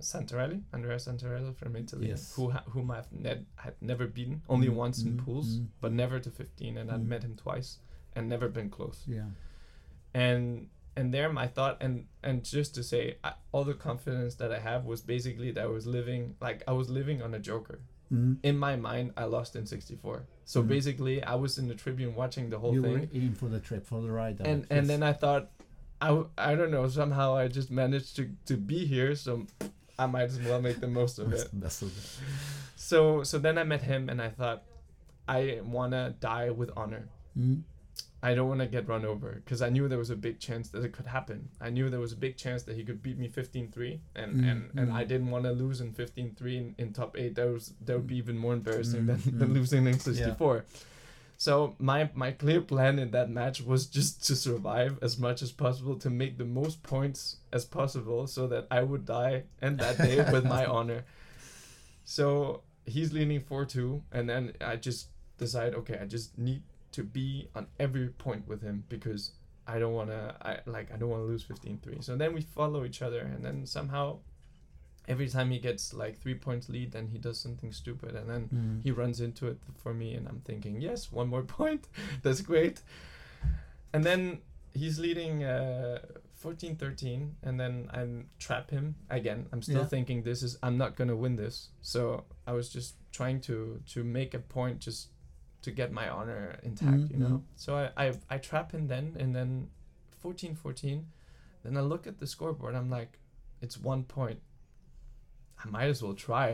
[0.00, 2.34] santarelli andrea santarelli from italy Yes.
[2.36, 5.66] who ha- whom i've ne- had never beaten only Mm, once in mm, pools mm.
[5.80, 7.08] but never to 15 and i'd Mm.
[7.08, 7.78] met him twice
[8.14, 9.28] and never been close yeah.
[10.14, 14.50] and and there my thought and and just to say I, all the confidence that
[14.52, 17.78] i have was basically that i was living like i was living on a joker
[18.12, 18.36] Mm.
[18.44, 20.68] in my mind i lost in 64 so Mm.
[20.68, 23.60] basically i was in the tribune watching the whole You thing were in for the
[23.68, 24.40] trip, for the ride.
[24.50, 25.50] and and then i thought
[26.00, 29.30] I, w- I don't know somehow i just managed to to be here so
[29.98, 32.06] i might as well make the most of it Best- best of it.
[32.76, 32.98] so
[33.30, 34.62] so then i met him and i thought
[35.28, 35.40] i
[35.76, 37.04] want to die with honor
[37.38, 37.62] Mm.
[38.26, 40.68] I don't want to get run over because I knew there was a big chance
[40.70, 41.48] that it could happen.
[41.60, 44.50] I knew there was a big chance that he could beat me 15-3 and Mm,
[44.50, 44.92] and, and mm.
[44.92, 47.36] I didn't want to lose in 15-3 in, in top 8.
[47.36, 49.54] That was that would be even more embarrassing Mm, than, than mm.
[49.54, 50.64] losing in 64.
[51.36, 55.52] So my my clear plan in that match was just to survive as much as
[55.52, 59.98] possible to make the most points as possible so that I would die and that
[59.98, 61.04] day with my honor.
[62.04, 66.62] So he's leaning 4-2 and then I just decide okay, I just need
[66.96, 69.22] to be on every point with him because
[69.66, 72.02] I don't want to I like I don't want to lose 15-3.
[72.04, 74.18] So then we follow each other and then somehow
[75.08, 78.42] every time he gets like 3 points lead then he does something stupid and then
[78.52, 78.82] Mm.
[78.82, 81.82] he runs into it for me and i'm thinking yes one more point
[82.24, 82.76] that's great
[83.92, 84.40] and then
[84.74, 86.00] he's leading uh
[86.34, 89.94] 14 13 and then i'm trap him again i'm still Yeah.
[89.94, 94.02] thinking this is i'm not gonna win this so i was just trying to to
[94.04, 95.08] make a point just
[95.66, 97.42] to get my honor intact Mm, you know mm.
[97.64, 99.50] so I, I i trap him then and then
[100.22, 101.06] 14 14
[101.64, 103.12] then i look at the scoreboard i'm like
[103.64, 104.40] it's one point
[105.64, 106.48] i might as well try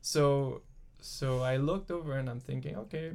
[0.00, 0.62] so
[1.00, 3.12] so I looked over and I'm thinking, okay,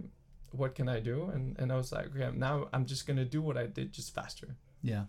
[0.52, 1.30] what can I do?
[1.34, 4.14] And and I was like, okay, now I'm just gonna do what I did, just
[4.16, 4.56] faster.
[4.82, 5.06] Yeah.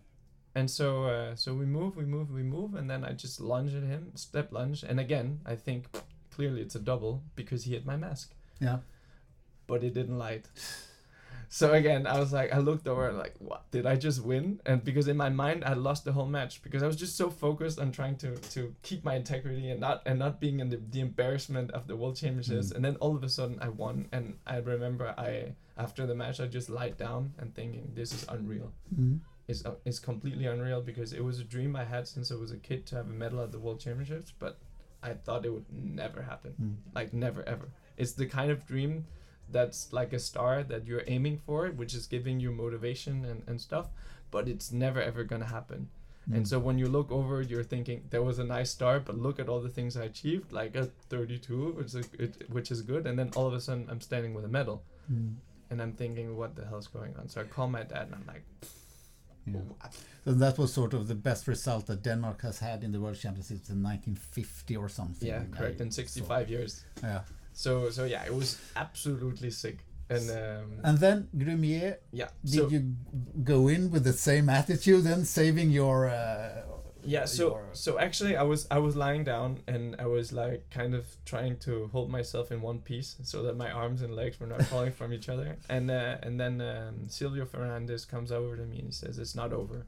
[0.57, 3.75] And so uh, so we move, we move, we move, and then I just lunge
[3.75, 5.87] at him, step lunge, and again I think
[6.35, 8.79] clearly it's a double because he hit my mask, Yeah.
[9.67, 10.49] But it didn't light.
[11.49, 13.71] So again, I was like, I looked over and like, what?
[13.71, 14.61] Did I just win?
[14.67, 17.31] And because in my mind, I lost the whole match because I was just so
[17.31, 20.81] focused on trying to to keep my integrity and not and not being in the,
[20.91, 22.71] the embarrassment of the world championships.
[22.71, 22.75] Mm.
[22.75, 24.09] And then all of a sudden, I won.
[24.11, 28.27] And I remember I after the match, I just lied down and thinking, this is
[28.29, 28.73] unreal.
[28.93, 29.21] Mm.
[29.47, 32.51] It's uh, it's completely unreal because it was a dream I had since I was
[32.51, 34.59] a kid to have a medal at the world championships, but
[35.05, 36.55] I thought it would never happen.
[36.61, 36.95] Mm.
[36.97, 37.69] Like never ever.
[37.97, 39.05] It's the kind of dream
[39.59, 43.61] that's like a star that you're aiming for, which is giving you motivation and, and
[43.69, 43.87] stuff,
[44.35, 45.81] but it's never ever gonna happen.
[46.37, 46.49] And Mm.
[46.51, 49.49] so when you look over, you're thinking there was a nice start, but look at
[49.51, 53.15] all the things I achieved, like a 32, which is it, which is good, and
[53.19, 54.79] then all of a sudden I'm standing with a medal,
[55.13, 55.35] Mm.
[55.71, 57.29] and I'm thinking, what the hell's going on?
[57.29, 58.45] So I call my dad, and I'm like,
[59.47, 59.61] Yeah.
[60.45, 63.69] That was sort of the best result that Denmark has had in the World Championships
[63.75, 65.29] in 1950 or something.
[65.29, 65.97] yeah, correct, I in saw.
[66.03, 66.85] 65 years.
[67.03, 67.21] Yeah.
[67.55, 69.79] So so yeah, it was absolutely sick,
[70.11, 72.81] and um, And then Grumier, yeah, did so you
[73.45, 76.09] go in with the same attitude and saving your?
[76.09, 76.63] Uh,
[77.07, 80.69] yeah, so your- so actually, I was I was lying down, and I was like
[80.71, 84.41] kind of trying to hold myself in one piece so that my arms and legs
[84.41, 88.57] were not falling from each other, and uh, and then um, Silvio Fernandez comes over
[88.57, 89.87] to me and he says, "It's not over.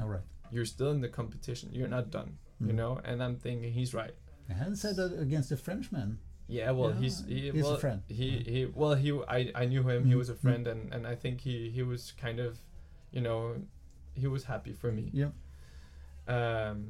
[0.00, 0.26] all right.
[0.50, 1.70] You're still in the competition.
[1.72, 2.76] You're not done." You Mm.
[2.80, 4.14] know, and I'm thinking he's right.
[4.50, 6.18] I hadn't said that against the Frenchman.
[6.48, 8.02] Yeah, well, Yeah, he's he, he's a well, friend.
[8.08, 10.04] He he well he I, I knew him.
[10.06, 10.40] He Mm, was a mm.
[10.40, 12.58] friend, and and I think he he was kind of,
[13.10, 13.56] you know,
[14.14, 15.10] he was happy for me.
[15.12, 15.30] Yeah.
[16.28, 16.86] Um,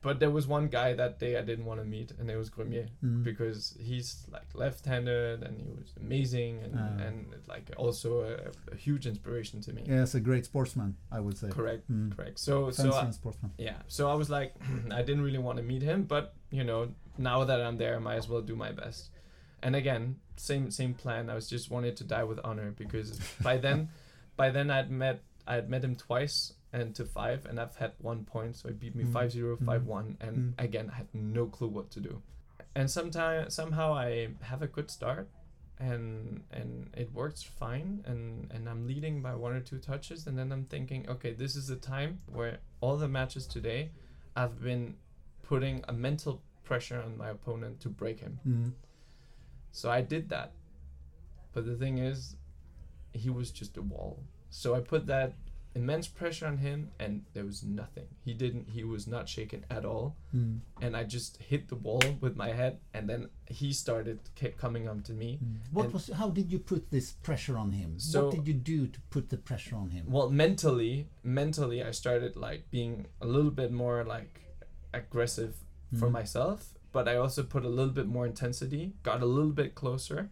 [0.00, 2.50] but there was one guy that day I didn't want to meet, and it was
[2.50, 3.24] Grumier Mm.
[3.24, 7.04] because he's like left-handed and he was amazing and Ah.
[7.06, 7.16] and
[7.48, 8.34] like also a,
[8.72, 9.82] a huge inspiration to me.
[9.86, 11.48] Yeah, it's a great sportsman, I would say.
[11.50, 12.14] Correct, Mm.
[12.16, 12.38] correct.
[12.38, 13.52] So so I, sportsman.
[13.58, 14.54] yeah, so I was like,
[14.98, 16.80] I didn't really want to meet him, but you know,
[17.18, 19.10] now that I'm there, I might as well do my best.
[19.62, 21.28] And again, same same plan.
[21.28, 23.88] I was just wanted to die with honor because by then,
[24.36, 27.92] by then I'd met I had met him twice and to five, and I've had
[27.98, 29.12] one point, so he beat me Mm.
[29.12, 29.64] 5-0, Mm.
[29.64, 30.64] 5-1, and Mm.
[30.64, 32.22] again I had no clue what to do.
[32.74, 35.28] And sometime somehow I have a good start,
[35.78, 40.36] and and it works fine, and and I'm leading by one or two touches, and
[40.38, 43.90] then I'm thinking, okay, this is the time where all the matches today,
[44.36, 44.96] I've been
[45.42, 48.40] putting a mental pressure on my opponent to break him.
[48.46, 48.72] Mm.
[49.72, 50.52] So I did that.
[51.52, 52.36] But the thing is,
[53.12, 54.22] he was just a wall.
[54.50, 55.32] So I put that
[55.74, 58.06] immense pressure on him, and there was nothing.
[58.24, 58.68] He didn't.
[58.70, 60.16] He was not shaken at all.
[60.34, 60.60] Mm.
[60.80, 64.88] And I just hit the wall with my head, and then he started kept coming
[64.88, 65.38] up to me.
[65.44, 65.56] Mm.
[65.72, 66.08] What was?
[66.08, 67.98] How did you put this pressure on him?
[67.98, 70.06] So- what did you do to put the pressure on him?
[70.08, 74.40] Well, mentally, mentally, I started like being a little bit more like
[74.92, 75.54] aggressive
[75.98, 76.12] for Mm.
[76.12, 80.30] myself, but I also put a little bit more intensity, got a little bit closer,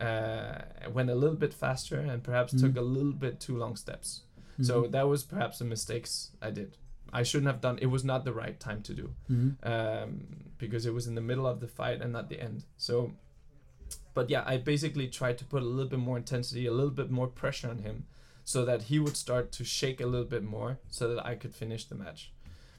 [0.00, 0.58] uh,
[0.92, 2.60] went a little bit faster, and perhaps Mm.
[2.60, 4.22] took a little bit too long steps.
[4.62, 4.90] So Mhm.
[4.92, 6.76] that was perhaps the mistakes I did.
[7.12, 7.78] I shouldn't have done.
[7.78, 9.56] It was not the right time to do Mhm.
[9.62, 10.26] um,
[10.58, 12.64] because it was in the middle of the fight and not the end.
[12.76, 13.12] So,
[14.14, 17.10] but yeah, I basically tried to put a little bit more intensity, a little bit
[17.10, 18.06] more pressure on him,
[18.44, 21.54] so that he would start to shake a little bit more, so that I could
[21.54, 22.32] finish the match.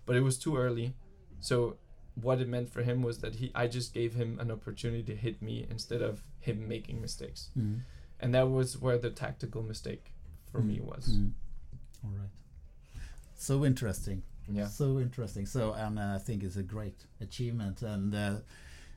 [0.05, 0.95] But it was too early,
[1.39, 1.77] so
[2.15, 5.15] what it meant for him was that he, I just gave him an opportunity to
[5.15, 7.81] hit me instead of him making mistakes, Mm.
[8.19, 10.13] and that was where the tactical mistake
[10.51, 11.19] for me was.
[12.03, 12.29] All right.
[13.35, 14.23] So interesting.
[14.49, 14.67] Yeah.
[14.67, 15.45] So interesting.
[15.45, 17.81] So, and uh, I think it's a great achievement.
[17.81, 18.35] And uh,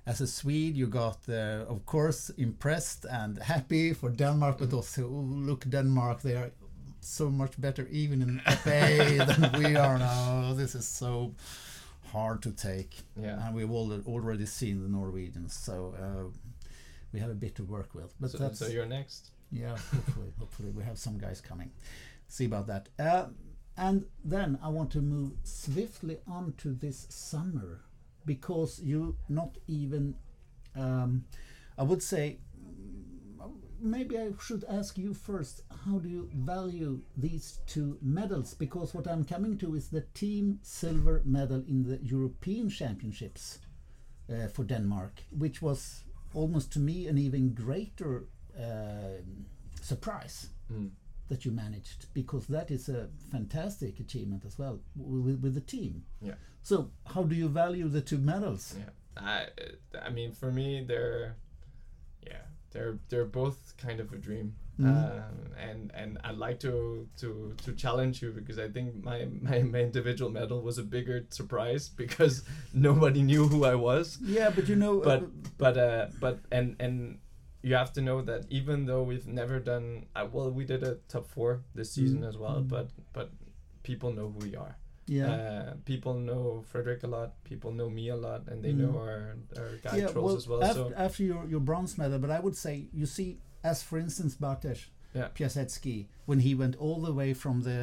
[0.06, 5.02] as a Swede, you got, uh, of course, impressed and happy for Denmark, but also
[5.06, 6.50] oh, look, Denmark, they are
[7.00, 10.52] so much better even in FA than we are now.
[10.54, 11.34] This is so
[12.12, 12.96] hard to take.
[13.20, 13.44] Yeah.
[13.46, 16.30] And we've all, already seen the Norwegians, so uh,
[17.12, 18.14] we have a bit to work with.
[18.20, 19.30] But So, that's so you're next.
[19.52, 21.70] yeah, hopefully, hopefully we have some guys coming.
[22.30, 22.88] See about that.
[22.98, 23.26] Uh,
[23.76, 27.80] and then I want to move swiftly on to this summer
[28.24, 30.14] because you not even,
[30.76, 31.24] um,
[31.76, 32.38] I would say,
[33.80, 35.62] maybe I should ask you first.
[35.84, 38.54] How do you value these two medals?
[38.54, 43.58] Because what I'm coming to is the team silver medal in the European Championships
[44.32, 49.22] uh, for Denmark, which was almost to me an even greater uh,
[49.80, 50.90] surprise Mm.
[51.30, 56.02] That you managed because that is a fantastic achievement as well with, with the team.
[56.20, 56.34] Yeah.
[56.62, 58.74] So how do you value the two medals?
[58.78, 59.46] Yeah, I
[60.06, 61.36] I mean for me they're
[62.26, 64.54] yeah they're they're both kind of a dream.
[64.80, 64.88] Mhm.
[64.88, 65.38] Um,
[65.68, 69.80] and and I'd like to to to challenge you because I think my, my my
[69.80, 72.42] individual medal was a bigger surprise because
[72.88, 74.18] nobody knew who I was.
[74.22, 75.26] Yeah, but you know, But uh,
[75.58, 77.18] but uh but and and
[77.62, 80.94] you have to know that even though we've never done uh, well we did a
[81.08, 82.28] top four this season Mm.
[82.30, 82.68] as well Mm.
[82.68, 83.28] but but
[83.82, 84.74] people know who we are
[85.06, 85.30] yeah.
[85.34, 87.30] uh, people know Frederick a lot.
[87.42, 88.78] People know me a lot, and they Mm.
[88.82, 90.84] know our, our guy yeah, trolls well, as well.
[90.86, 93.98] after, so after your, your bronze medal, but I would say you see, as for
[93.98, 95.28] instance, Bartosz Yeah.
[95.36, 97.80] Piasecki, when he went all the way from the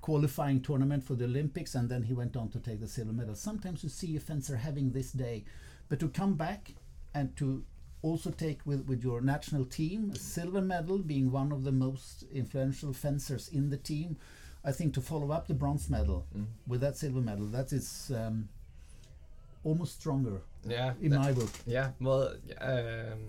[0.00, 3.34] qualifying tournament for the Olympics and then he went on to take the silver medal.
[3.34, 5.44] Sometimes you see a fencer having this day,
[5.88, 6.72] but to come back
[7.14, 7.64] and to
[8.02, 12.24] also take with, with your national team a silver medal, being one of the most
[12.32, 14.16] influential fencers in the team.
[14.64, 16.46] I think to follow up the bronze medal Mm.
[16.66, 18.48] with that silver medal, that is um,
[19.64, 20.94] almost stronger Yeah.
[21.00, 21.50] in my book.
[21.66, 23.20] Yeah, well, um,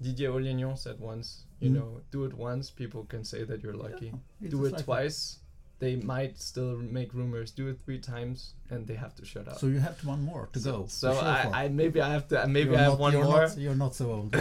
[0.00, 1.74] Didier Olignon said once, you Mm.
[1.74, 4.12] know, do it once, people can say that you're lucky.
[4.40, 5.38] It's do it like twice,
[5.80, 7.50] they might still make rumors.
[7.50, 9.58] Do it three times, and they have to shut up.
[9.58, 10.86] So you have one more to so, go.
[10.88, 11.22] So sure.
[11.24, 13.46] I, I maybe I have to maybe You're I have not- one you're more.
[13.46, 14.36] Not, you're not so old.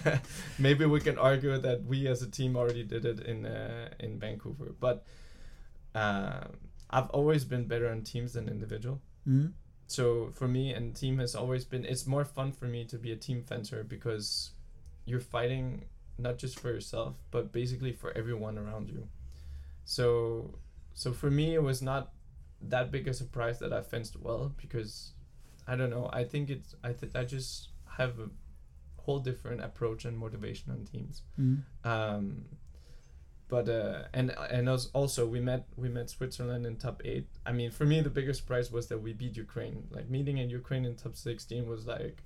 [0.58, 4.18] maybe we can argue that we as a team already did it in uh, in
[4.18, 5.04] Vancouver, but
[5.94, 6.44] uh,
[6.88, 9.02] I've always been better on teams than individual.
[9.28, 9.52] Mm.
[9.88, 11.84] So for me, and team has always been.
[11.84, 14.52] It's more fun for me to be a team fencer because
[15.04, 19.08] you're fighting not just for yourself, but basically for everyone around you.
[19.84, 20.54] So
[21.02, 22.02] so for me, it was not
[22.74, 25.12] that big a surprise that I fenced well because
[25.68, 26.08] I don't know.
[26.12, 28.28] I think it's I th- I just have a
[29.02, 31.22] whole different approach and motivation on teams.
[31.38, 31.58] Mm.
[31.84, 32.44] Um,
[33.48, 37.28] but uh, and and als- also we met we met Switzerland in top eight.
[37.44, 39.86] I mean, for me, the biggest surprise was that we beat Ukraine.
[39.90, 42.22] Like meeting in Ukraine in top sixteen was like,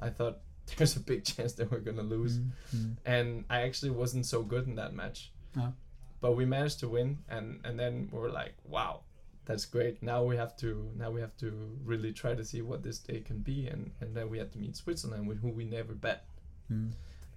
[0.00, 0.38] I thought
[0.76, 2.50] there's a big chance that we're gonna lose, Mm.
[2.76, 2.96] Mm.
[3.04, 5.32] and I actually wasn't so good in that match.
[5.58, 5.72] Ah.
[6.20, 9.00] But we managed to win, and and then we were like, wow,
[9.44, 10.02] that's great.
[10.02, 11.50] Now we have to now we have to
[11.84, 14.58] really try to see what this day can be, and and then we had to
[14.58, 16.24] meet Switzerland, with who we never bet
[16.72, 16.90] Mm.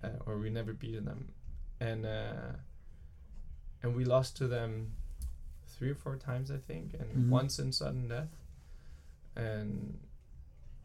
[0.04, 1.30] uh, or we never beaten them,
[1.80, 2.54] and uh,
[3.84, 4.94] and we lost to them
[5.68, 7.30] three or four times I think, and Mhm.
[7.30, 8.34] once in sudden death,
[9.36, 10.00] and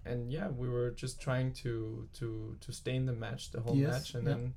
[0.04, 3.76] and yeah, we were just trying to to to stay in the match the whole
[3.76, 4.35] Yes, match, and yeah.
[4.35, 4.54] then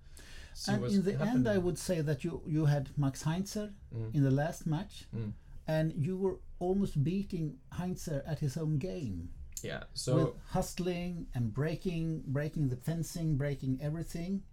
[0.67, 4.23] And in the end, I would say that you you had Max Heinzer Mm, in
[4.23, 5.31] the last match, mm.
[5.65, 9.29] and you were almost beating Heinzer at his own game
[9.63, 14.43] yeah, so with hustling and breaking, breaking the fencing, breaking everything,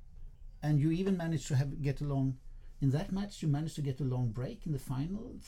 [0.62, 2.38] and you even managed to have get along.
[2.80, 5.44] In that match, you managed to get a long break in the finals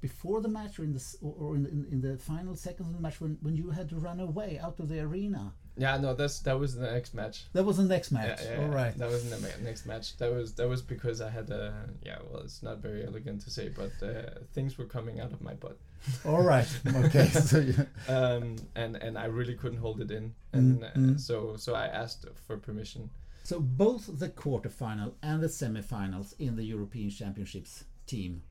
[0.00, 2.94] before the match, or in the or, in, the, in, in the final seconds of
[2.94, 5.52] the match when, when you had to run away out of the arena.
[5.80, 7.36] Yeah, no, that's that was the next match.
[7.54, 8.40] That was the next match.
[8.44, 8.74] Yeah, yeah, All yeah.
[8.82, 8.94] right.
[8.98, 10.06] That was the ma- next match.
[10.18, 11.64] That was that was because I had a
[12.08, 12.18] yeah.
[12.28, 15.54] Well, it's not very elegant to say, but uh, things were coming out of my
[15.54, 15.78] butt.
[16.24, 16.68] All right.
[17.04, 17.26] Okay.
[17.50, 17.74] so you,
[18.08, 21.20] um, and and I really couldn't hold it in, and Mm, uh, mm.
[21.20, 23.10] so so I asked for permission.
[23.42, 28.42] So both the quarterfinal and the semifinals in the European Championships team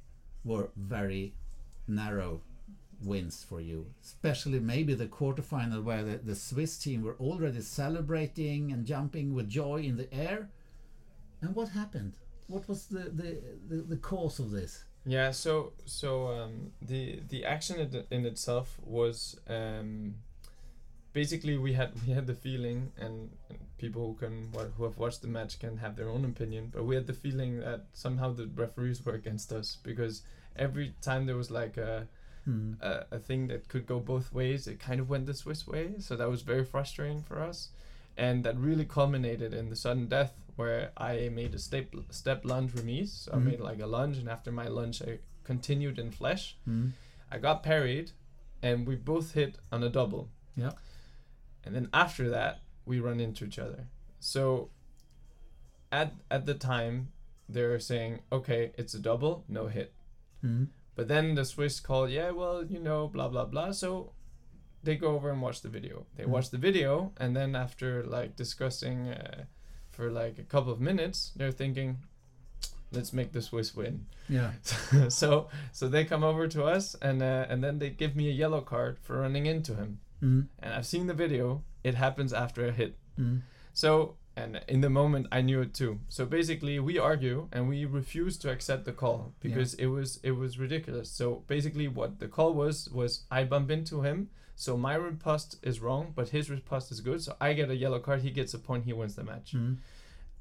[0.44, 1.34] were very
[1.88, 2.42] narrow
[3.04, 3.88] wins for you.
[4.04, 9.50] Especially maybe the quarterfinal where the, the Swiss team were already celebrating and jumping with
[9.50, 10.50] joy in the air.
[11.42, 12.14] And what happened?
[12.48, 14.84] What was the, the, the, the cause of this?
[15.06, 15.32] Yeah.
[15.32, 20.16] So so um, the the action in, itself was um,
[21.14, 25.22] basically we had we had the feeling, and, and people who can who have watched
[25.22, 28.48] the match can have their own opinion, but we had the feeling that somehow the
[28.48, 30.22] referees were against us because
[30.56, 32.08] every time there was like a
[32.50, 32.74] Hmm.
[32.82, 34.66] a, a thing that could go both ways.
[34.68, 37.70] It kind of went the Swiss way, so that was very frustrating for us,
[38.18, 42.74] and that really culminated in the sudden death where I made a step step lunge
[42.74, 43.12] remise.
[43.14, 43.36] So Mhm.
[43.36, 46.56] I made like a lunge, and after my lunge, I continued in flèche.
[46.66, 46.90] Hmm.
[47.32, 48.12] I got parried,
[48.62, 50.30] and we both hit on a double.
[50.56, 50.74] Yeah.
[51.64, 53.82] And then after that, we run into each other.
[54.20, 54.70] So
[55.92, 57.12] at at the time,
[57.48, 59.94] they're saying, okay, it's a double, no hit.
[60.42, 60.66] Hmm.
[61.00, 63.72] But then the Swiss call, yeah, well, you know, blah blah blah.
[63.72, 64.12] So
[64.84, 66.06] they go over and watch the video.
[66.18, 66.32] They Mm.
[66.36, 69.46] watch the video, and then after like discussing uh,
[69.92, 72.00] for like a couple of minutes, they're thinking,
[72.92, 74.08] let's make the Swiss win.
[74.28, 74.52] Yeah.
[75.08, 78.34] so so they come over to us, and uh, and then they give me a
[78.34, 80.00] yellow card for running into him.
[80.20, 80.42] Hmm.
[80.62, 81.64] And I've seen the video.
[81.82, 82.98] It happens after a hit.
[83.16, 83.38] Hmm.
[83.74, 86.00] So, and in the moment, I knew it too.
[86.16, 90.32] So basically, we argue and we refuse to accept the call because it was it
[90.44, 91.10] was ridiculous.
[91.20, 94.30] So basically, what the call was was I bump into him.
[94.56, 97.20] So my riposte is wrong, but his riposte is good.
[97.26, 98.22] So I get a yellow card.
[98.22, 98.84] He gets a point.
[98.86, 99.74] He wins the match, Hmm.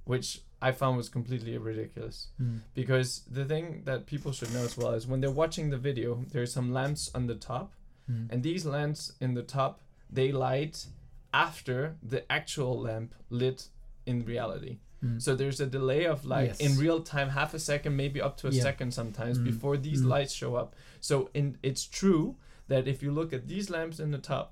[0.04, 0.28] which
[0.60, 2.28] I found was completely ridiculous.
[2.38, 2.56] Hmm.
[2.74, 6.24] Because the thing that people should know as well is when they're watching the video,
[6.32, 7.68] there's some lamps on the top,
[8.06, 8.26] Hmm.
[8.30, 9.74] and these lamps in the top
[10.18, 10.86] they light
[11.32, 13.68] after the actual lamp lit
[14.08, 14.78] in reality.
[15.02, 15.18] Hmm.
[15.20, 16.60] So there's a delay of like Yes.
[16.66, 18.62] in real time, half a second, maybe up to a Yeah.
[18.62, 19.44] second sometimes Mm.
[19.44, 20.08] before these Mm.
[20.14, 20.74] lights show up.
[21.00, 22.24] So in it's true
[22.68, 24.46] that if you look at these lamps in the top,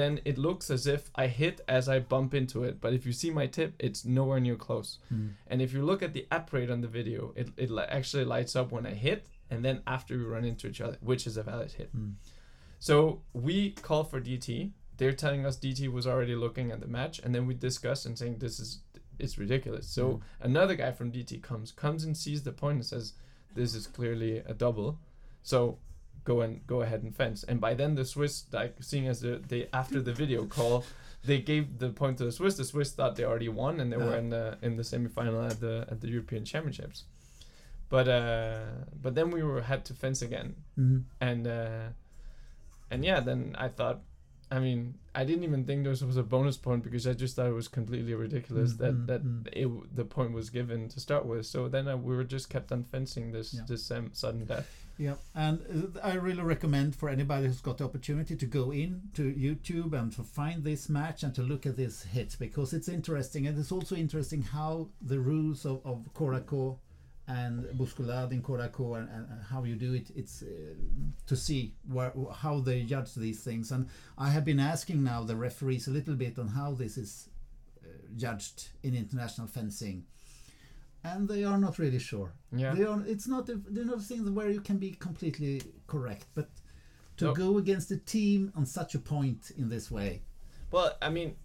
[0.00, 2.80] then it looks as if I hit as I bump into it.
[2.80, 4.98] But if you see my tip, it's nowhere near close.
[5.08, 5.28] Hmm.
[5.50, 8.24] And if you look at the app rate on the video, it, it li- actually
[8.24, 11.36] lights up when I hit and then after we run into each other, which is
[11.36, 11.90] a valid hit.
[11.90, 12.12] Hmm.
[12.78, 14.72] So we call for DT.
[14.98, 18.16] they're telling us DT was already looking at the match, and then we discuss and
[18.16, 18.80] saying this is
[19.18, 19.86] it's ridiculous.
[19.88, 23.12] So another guy from DT comes comes and sees the point and says
[23.54, 24.98] this is clearly a double,
[25.42, 25.78] so
[26.24, 27.42] go and go ahead and fence.
[27.44, 30.84] And by then the Swiss like seeing as the they after the video call.
[31.24, 32.56] They gave the point to the Swiss.
[32.56, 35.60] The Swiss thought they already won, and they were in the in the semifinal at
[35.60, 37.04] the at the European Championships.
[37.88, 38.64] But uh,
[39.00, 41.04] but then we were had to fence again, Mhm.
[41.20, 41.88] and uh,
[42.90, 44.00] and yeah, then I thought,
[44.52, 44.80] I mean,
[45.14, 47.68] I didn't even think this was a bonus point because I just thought it was
[47.68, 49.48] completely ridiculous Mm, that mm, that mm.
[49.62, 51.46] it, the point was given to start with.
[51.46, 53.62] So then uh, we were just kept on fencing this Yeah.
[53.66, 54.68] this um, sudden death.
[54.98, 55.56] Yeah, and
[55.96, 59.92] uh, I really recommend for anybody who's got the opportunity to go in to YouTube
[59.98, 63.58] and to find this match and to look at this hit because it's interesting and
[63.58, 66.76] it's also interesting how the rules of, of corps-à-corps
[67.28, 70.10] and bousculade in corps-à-corps and, and how you do it.
[70.16, 70.46] It's uh,
[71.26, 73.70] to see where, how they judge these things.
[73.72, 77.28] And I have been asking now the referees a little bit on how this is
[77.84, 80.04] uh, judged in international fencing.
[81.04, 82.32] And they are not really sure.
[82.52, 82.74] Yeah.
[82.74, 86.48] They are, it's not they're not things where you can be completely correct, but
[87.16, 87.34] to No.
[87.34, 90.22] go against a team on such a point in this way.
[90.70, 91.36] Well, I mean,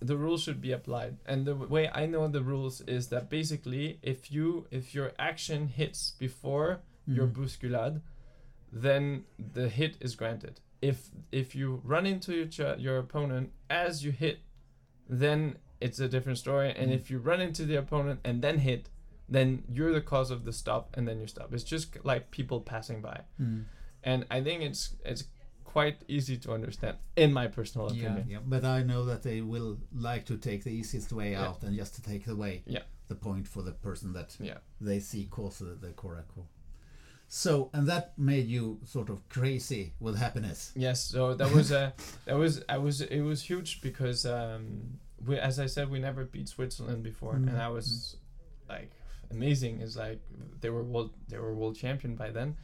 [0.00, 3.98] the rules should be applied, and the way I know the rules is that basically,
[4.02, 7.32] if you if your action hits before your Mhm.
[7.34, 8.00] bousculade,
[8.72, 10.60] then the hit is granted.
[10.82, 14.40] If if you run into your ch- your opponent as you hit,
[15.08, 16.70] then it's a different story.
[16.76, 16.94] And Mm.
[16.94, 18.88] if you run into the opponent and then hit,
[19.28, 21.52] then you're the cause of the stop, and then you stop.
[21.54, 23.22] It's just like people passing by,
[24.02, 25.24] and I think it's it's
[25.76, 28.24] quite easy to understand in my personal opinion.
[28.28, 29.76] yeah, but I know that they will
[30.10, 31.46] like to take the easiest way Yeah.
[31.48, 32.84] out and just to take away Yeah.
[33.08, 34.58] the point for the person that Yeah.
[34.80, 36.48] they see cause the, the corps-à-corps.
[37.28, 40.72] So, and that made you sort of crazy with happiness.
[40.76, 41.92] Yes, so that was a
[42.26, 44.64] that was I was it was huge because um
[45.26, 47.48] we as I said we never beat Switzerland before Mm.
[47.48, 48.16] and I was
[48.74, 48.90] like
[49.30, 50.20] amazing is like
[50.62, 52.56] they were world they were world champion by then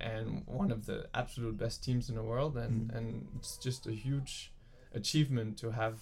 [0.00, 2.96] and one of the absolute best teams in the world and Mm.
[2.96, 4.52] and it's just a huge
[4.94, 5.96] achievement to have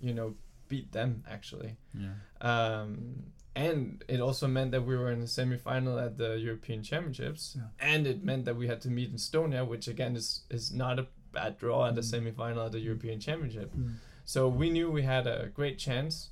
[0.00, 0.34] you know
[0.68, 2.14] beat them actually Yeah.
[2.40, 7.56] um, and it also meant that we were in the semi-final at the European Championships,
[7.56, 7.68] Yeah.
[7.92, 10.98] and it meant that we had to meet in Estonia, which again is is not
[10.98, 12.10] a bad draw at the Mm.
[12.12, 13.70] semi-final at the European Championship.
[13.74, 13.96] Mm.
[14.24, 16.30] So we knew we had a great chance,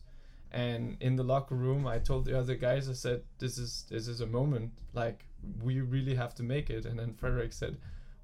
[0.64, 4.06] and in the locker room, I told the other guys, I said, "This is this
[4.08, 4.70] is a moment.
[5.02, 5.18] Like
[5.66, 7.74] we really have to make it." And then Frederick said,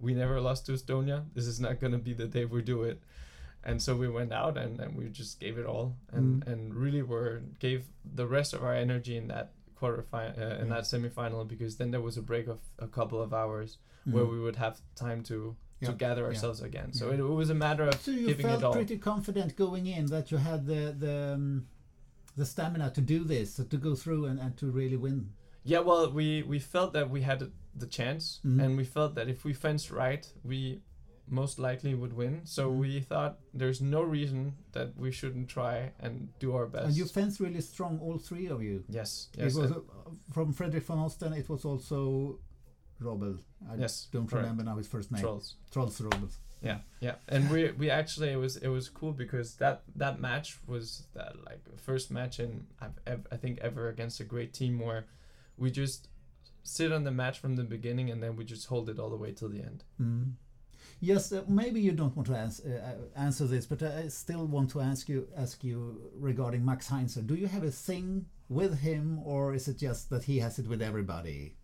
[0.00, 1.18] "We never lost to Estonia.
[1.34, 2.98] This is not gonna be the day we do it."
[3.64, 6.46] And so we went out and, and we just gave it all and, Mm.
[6.52, 7.80] and really were gave
[8.20, 9.46] the rest of our energy in that
[9.78, 10.18] quarter uh,
[10.62, 10.74] in Yeah.
[10.74, 13.78] that semifinal because then there was a break of a couple of hours
[14.14, 14.32] where Mm.
[14.34, 15.36] we would have time to
[15.86, 16.92] to Yeah, gather yeah, ourselves again.
[16.92, 17.14] So yeah.
[17.14, 18.72] it, it was a matter of So you giving it felt all.
[18.80, 21.66] pretty confident going in that you had the the um,
[22.36, 25.30] the stamina to do this, to go through and, and to really win.
[25.64, 28.62] Yeah, well, we we felt that we had the chance, Mhm.
[28.64, 30.80] and we felt that if we fenced right, we
[31.28, 32.40] most likely would win.
[32.44, 32.78] So Mhm.
[32.80, 36.86] we thought there's no reason that we shouldn't try and do our best.
[36.86, 38.84] And you fenced really strong, all three of you.
[38.88, 39.80] yes, yes, it was uh,
[40.32, 41.32] from Frederick von Osten.
[41.32, 42.38] It was also
[43.00, 43.38] Robl.
[43.70, 44.42] I Yes, don't correct.
[44.44, 45.22] remember now his first name.
[45.22, 45.56] trolls.
[45.70, 46.28] Troels Robl.
[46.62, 50.58] Yeah, yeah, and we we actually it was it was cool because that that match
[50.66, 54.78] was that like first match in I've ever, I think ever against a great team
[54.78, 55.06] where
[55.56, 56.08] we just
[56.62, 59.16] sit on the match from the beginning and then we just hold it all the
[59.16, 59.82] way till the end.
[60.00, 60.32] Mm.
[61.00, 64.46] Yes, uh, maybe you don't want to ans- uh, uh, answer this, but I still
[64.46, 67.22] want to ask you ask you regarding Max Heinzer.
[67.22, 70.66] Do you have a thing with him, or is it just that he has it
[70.68, 71.54] with everybody?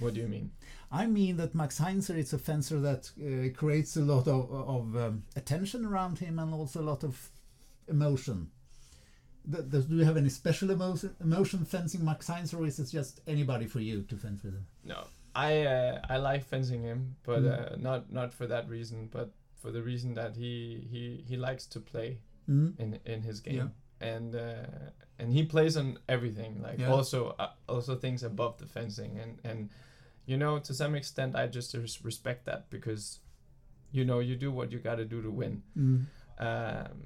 [0.00, 0.50] What do you mean?
[0.90, 4.96] I mean that Max Heinzer is a fencer that uh, creates a lot of, of
[4.96, 7.30] um, attention around him and also a lot of
[7.88, 8.50] emotion.
[9.50, 12.88] Th- does- do you have any special emotion, emotion fencing Max Heinzer, or is it
[12.90, 14.66] just anybody for you to fence with him?
[14.84, 17.72] No, I uh, I like fencing him, but Mm.
[17.72, 19.30] uh, not not for that reason, but
[19.60, 22.18] for the reason that he he he likes to play
[22.48, 22.78] Mm.
[22.78, 23.70] in in his game,
[24.00, 24.08] Yeah.
[24.14, 24.66] and uh,
[25.18, 26.90] and he plays on everything, like Yeah.
[26.92, 29.70] also uh, also things above the fencing, and and
[30.26, 33.20] you know to some extent I just res- respect that because
[33.92, 35.62] you know you do what you got to do to win.
[35.78, 36.06] Mm.
[36.38, 37.02] Um,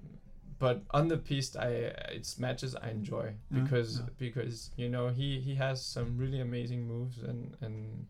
[0.58, 1.68] but on the piste, I
[2.16, 4.06] it's matches I enjoy Yeah, because yeah.
[4.18, 8.06] because you know he he has some really amazing moves and and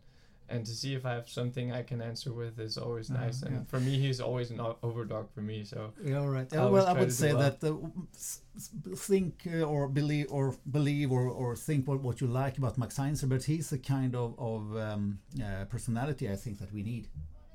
[0.51, 3.41] and to see if I have something I can answer with is always Yeah, nice.
[3.45, 3.63] And yeah.
[3.71, 5.63] for me, he's always an o- overdog for me.
[5.65, 6.51] So Yeah, all right.
[6.53, 7.43] I Uh, well, I would say well.
[7.43, 7.75] that uh,
[8.15, 8.71] s- s-
[9.11, 10.45] think uh, or believe or
[10.77, 14.13] believe or, or think what, what you like about Max Heinzer, but he's the kind
[14.15, 17.05] of of um, uh, personality I think that we need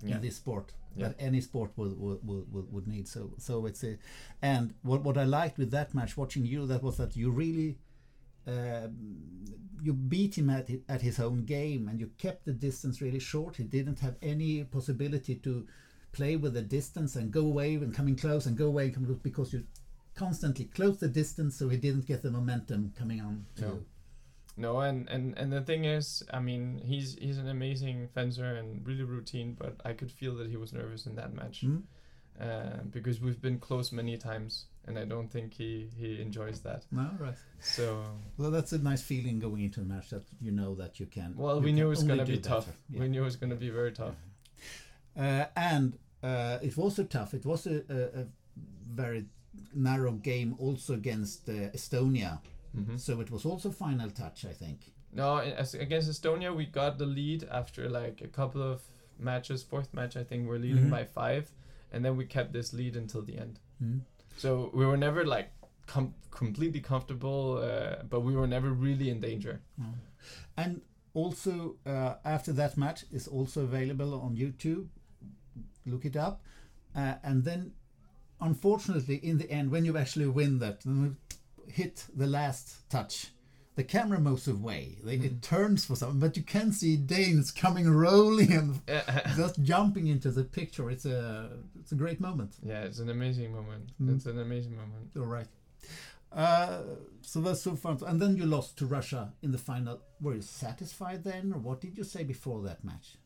[0.02, 0.72] yeah, in this sport.
[0.96, 1.08] Yeah.
[1.08, 3.06] that any sport would would, would, would would need.
[3.08, 3.92] So so it's a,
[4.42, 7.78] and what what I liked with that match, watching you, that was that you really.
[8.46, 9.44] Um,
[9.82, 13.56] you beat him at, at his own game and you kept the distance really short.
[13.56, 15.66] He didn't have any possibility to
[16.12, 19.04] play with the distance and go away and coming close and go away and come
[19.06, 19.64] close because you
[20.14, 23.68] constantly close the distance so he didn't get the momentum coming on to No.
[23.68, 23.84] you.
[24.56, 28.86] No, and, and, and the thing is, I mean, he's he's an amazing fencer and
[28.86, 31.78] really routine, but I could feel that he was nervous in that match Hmm?
[32.40, 36.84] uh, because we've been close many times, and I don't think he, he enjoys that.
[36.90, 37.34] No, right.
[37.60, 38.02] So,
[38.36, 41.34] Well, that's a nice feeling going into a match that you know that you can.
[41.36, 42.68] well, you we knew it was gonna be tough.
[42.90, 43.00] Yeah.
[43.00, 44.14] We knew it was gonna be very tough.
[45.16, 47.34] Uh, and uh, it was a tough.
[47.34, 48.26] It was a, a, a
[48.92, 49.26] very
[49.74, 52.40] narrow game also against uh, Estonia.
[52.74, 54.92] hmm So it was also final touch, I think.
[55.12, 58.82] No, as against Estonia, we got the lead after like a couple of
[59.18, 59.62] matches.
[59.62, 60.90] Fourth match, I think, we're leading Mhm.
[60.90, 61.52] by five,
[61.92, 63.60] and then we kept this lead until the end.
[63.78, 63.98] Hmm?
[64.36, 65.50] So we were never like
[65.86, 69.60] com- completely comfortable, uh, but we were never really in danger.
[70.56, 70.80] And
[71.14, 74.88] also uh, after that match is also available on YouTube.
[75.86, 76.42] Look it up,
[76.96, 77.72] uh, and then
[78.40, 80.82] unfortunately in the end when you actually win that,
[81.68, 83.28] hit the last touch.
[83.76, 84.98] The camera moves away.
[85.02, 88.80] They, It turns for something, but you can see Danes coming rolling and
[89.36, 90.90] just jumping into the picture.
[90.90, 91.50] It's a
[91.80, 92.54] it's a great moment.
[92.62, 93.90] yeah, it's an amazing moment.
[94.00, 94.14] Mm.
[94.16, 95.10] It's an amazing moment.
[95.16, 95.48] All right.
[96.32, 96.82] Uh,
[97.22, 97.98] so that's so fun.
[98.06, 100.00] And then you lost to Russia in the final.
[100.20, 103.16] Were you satisfied then, or what did you say before that match?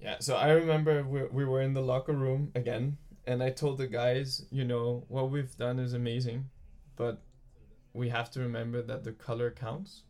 [0.00, 3.78] Yeah, so I remember we, we were in the locker room again, and I told
[3.78, 6.48] the guys, you know, what we've done is amazing,
[6.96, 7.20] but
[7.92, 10.02] we have to remember that the color counts.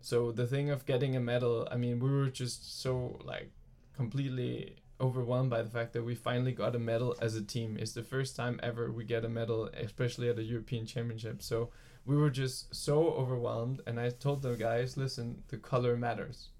[0.00, 3.50] So the thing of getting a medal, I mean, we were just so like
[3.94, 7.76] completely overwhelmed by the fact that we finally got a medal as a team.
[7.78, 11.42] It's the first time ever we get a medal, especially at a European Championship.
[11.42, 11.70] So
[12.04, 16.50] we were just so overwhelmed, and I told the guys, listen, the color matters.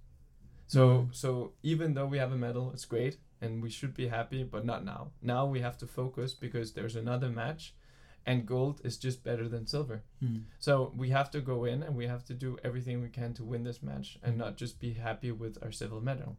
[0.66, 1.14] So Mhm.
[1.14, 4.64] so even though we have a medal, it's great and we should be happy, but
[4.64, 5.12] not now.
[5.22, 7.74] Now we have to focus because there's another match
[8.26, 10.02] and gold is just better than silver.
[10.58, 13.44] So we have to go in and we have to do everything we can to
[13.44, 16.36] win this match and not just be happy with our silver medal.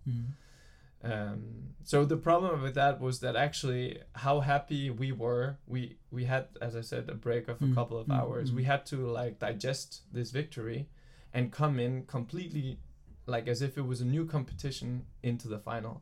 [1.04, 6.26] Um, so the problem with that was that actually how happy we were, we we
[6.26, 8.52] had, as I said, a break of a Mm, couple of mm, hours.
[8.52, 8.66] We mm.
[8.66, 10.90] had to like digest this victory
[11.34, 12.80] and come in completely
[13.28, 16.02] like as if it was a new competition into the final.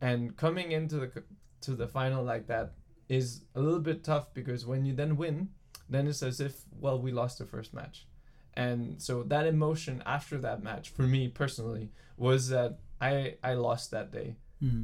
[0.00, 1.22] And coming into the
[1.62, 2.72] to the final like that
[3.08, 5.50] is a little bit tough because when you then win,
[5.88, 8.06] then it's as if well we lost the first match.
[8.54, 13.90] And so that emotion after that match for me personally was that I I lost
[13.90, 14.82] that day hmm.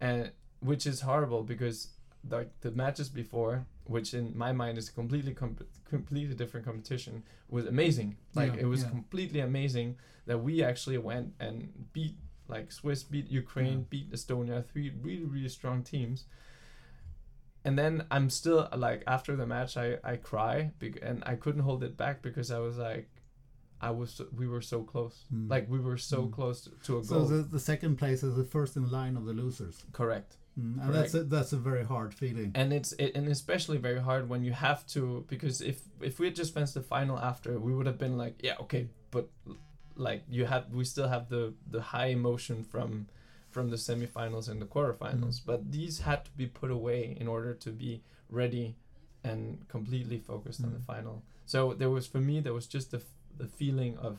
[0.00, 1.88] and which is horrible because
[2.30, 5.56] like the matches before which in my mind is completely com-
[5.88, 8.90] completely different competition was amazing like Yeah, it was yeah.
[8.90, 9.96] completely amazing
[10.26, 12.16] that we actually went and beat
[12.48, 13.90] like Swiss beat Ukraine Yeah.
[13.90, 16.24] beat Estonia three really really strong teams
[17.66, 21.64] and then I'm still like after the match I I cry bec- and I couldn't
[21.68, 23.08] hold it back because I was like
[23.88, 25.50] I was so, we were so close Mm.
[25.54, 26.32] like we were so Mm.
[26.38, 29.24] close to, a So goal the, the second place is the first in line of
[29.28, 30.80] the losers, correct mm.
[30.82, 32.48] and that's a, that's a very hard feeling.
[32.60, 35.00] and it's it, and especially very hard when you have to
[35.32, 35.78] because if
[36.10, 38.84] if we had just fenced the final after we would have been like yeah okay
[39.14, 39.24] but
[40.08, 41.42] like you have we still have the
[41.76, 43.06] the high emotion from
[43.56, 47.52] from the semifinals and the quarterfinals but these had to be put away in order
[47.64, 47.92] to be
[48.42, 48.66] ready
[49.28, 49.40] and
[49.74, 50.92] completely focused on the Mm.
[50.94, 51.16] final
[51.52, 54.14] so there was for me there was just the f- the feeling of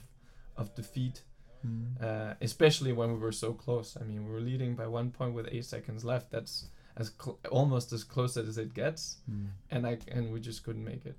[0.62, 1.18] of defeat
[1.66, 1.86] Mm.
[2.08, 3.90] uh, especially when we were so close.
[4.00, 6.28] I mean, we were leading by one point with eight seconds left.
[6.36, 6.54] That's
[7.02, 9.48] as cl- almost as close as it gets, Mm.
[9.74, 11.18] and I and we just couldn't make it.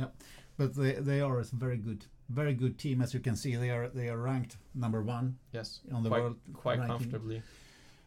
[0.00, 0.08] Yeah,
[0.56, 2.02] but they, they are a very good
[2.34, 5.80] very good team as you can see they are they are ranked number one Yes,
[5.94, 7.42] on the quite world quite ranking comfortably.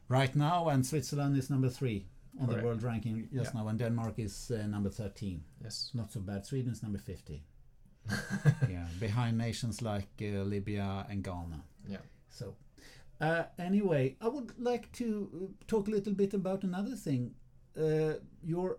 [0.09, 2.05] right now and Switzerland is number three
[2.41, 3.61] on the world ranking just Yeah.
[3.61, 5.91] now and Denmark is uh, number 13 Yes.
[5.93, 7.43] not so bad Sweden is number 50
[8.69, 12.01] yeah behind nations like uh, Libya and Ghana Yeah.
[12.29, 12.55] so
[13.21, 17.33] uh, anyway I would like to uh, talk a little bit about another thing
[17.77, 18.13] uh,
[18.43, 18.77] your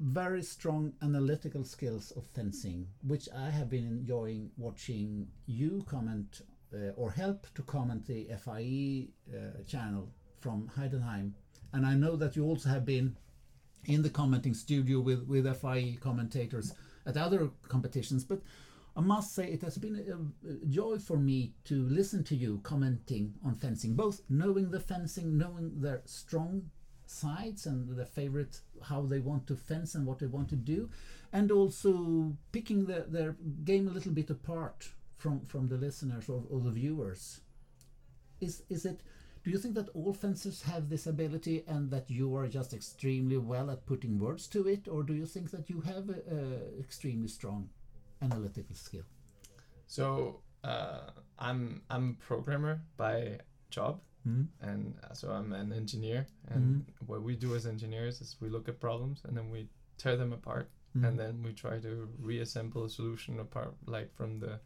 [0.00, 6.42] very strong analytical skills of fencing which I have been enjoying watching you comment
[6.74, 11.32] uh, or help to comment the FIE uh, channel from Heidenheim.
[11.72, 13.16] And I know that you also have been
[13.86, 16.74] in the commenting studio with with FIE commentators
[17.06, 18.40] at other competitions but
[18.96, 22.60] I must say it has been a, a joy for me to listen to you
[22.62, 26.70] commenting on fencing, both knowing the fencing, knowing their strong
[27.06, 30.90] sides and their favorite, how they want to fence and what they want to do,
[31.32, 36.42] and also picking the, their game a little bit apart from, from the listeners or,
[36.50, 37.40] or the viewers.
[38.40, 39.00] Is, is it
[39.46, 43.36] do you think that all fencers have this ability and that you are just extremely
[43.36, 47.28] well at putting words to it, or do you think that you have a, extremely
[47.28, 47.68] strong
[48.20, 49.04] analytical skill?
[49.86, 53.38] So uh, I'm I'm a programmer by
[53.70, 54.46] job, mm.
[54.60, 56.26] and so I'm an engineer.
[56.48, 56.84] And mm.
[57.06, 59.68] what we do as engineers is we look at problems and then we
[59.98, 61.06] tear them apart, mm.
[61.06, 64.60] and then we try to reassemble a solution apart, like from the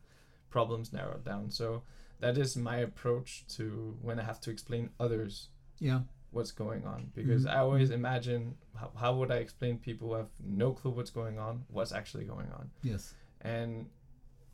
[0.51, 1.51] problems narrowed down.
[1.51, 1.83] So
[2.21, 5.49] that is my approach to when I have to explain others.
[5.79, 6.01] Yeah.
[6.33, 7.11] What's going on?
[7.15, 7.45] Because.
[7.47, 11.39] I always imagine how, how would I explain people who have no clue what's going
[11.39, 12.71] on, what's actually going on.
[12.83, 13.15] Yes.
[13.41, 13.87] And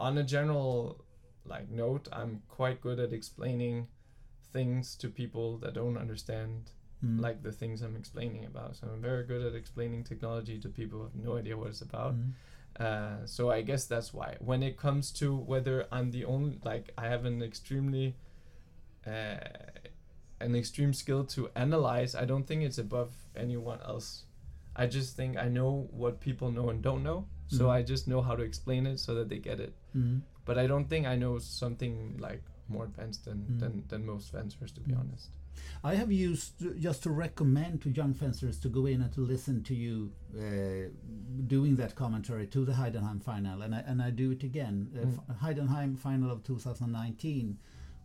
[0.01, 1.05] on a general
[1.45, 3.89] like note, I'm quite good at explaining
[4.57, 6.71] things to people that don't understand
[7.05, 7.21] mm.
[7.27, 8.71] like the things I'm explaining about.
[8.77, 11.85] So I'm very good at explaining technology to people who have no idea what it's
[11.91, 12.15] about.
[12.15, 12.33] Mm.
[12.87, 14.31] Uh, so I guess that's why.
[14.51, 18.07] When it comes to whether I'm the only, like, I have an extremely,
[19.07, 19.37] uh,
[20.47, 22.15] an extreme skill to analyze.
[22.15, 23.13] I don't think it's above
[23.45, 24.09] anyone else.
[24.75, 27.21] I just think I know what people know and don't know.
[27.49, 27.79] So mm-hmm.
[27.79, 29.73] I just know how to explain it so that they get it.
[29.97, 30.19] Mm-hmm.
[30.47, 33.59] But I don't think I know something like more advanced than mm-hmm.
[33.59, 35.01] than, than most fencers, to be mm.
[35.01, 35.31] honest.
[35.83, 39.63] I have used just to recommend to young fencers to go in and to listen
[39.65, 40.91] to you uh,
[41.47, 44.89] doing that commentary to the Heidenheim final, and I, and I do it again.
[44.95, 45.39] Uh, mm.
[45.41, 47.59] Heidenheim final of 2019,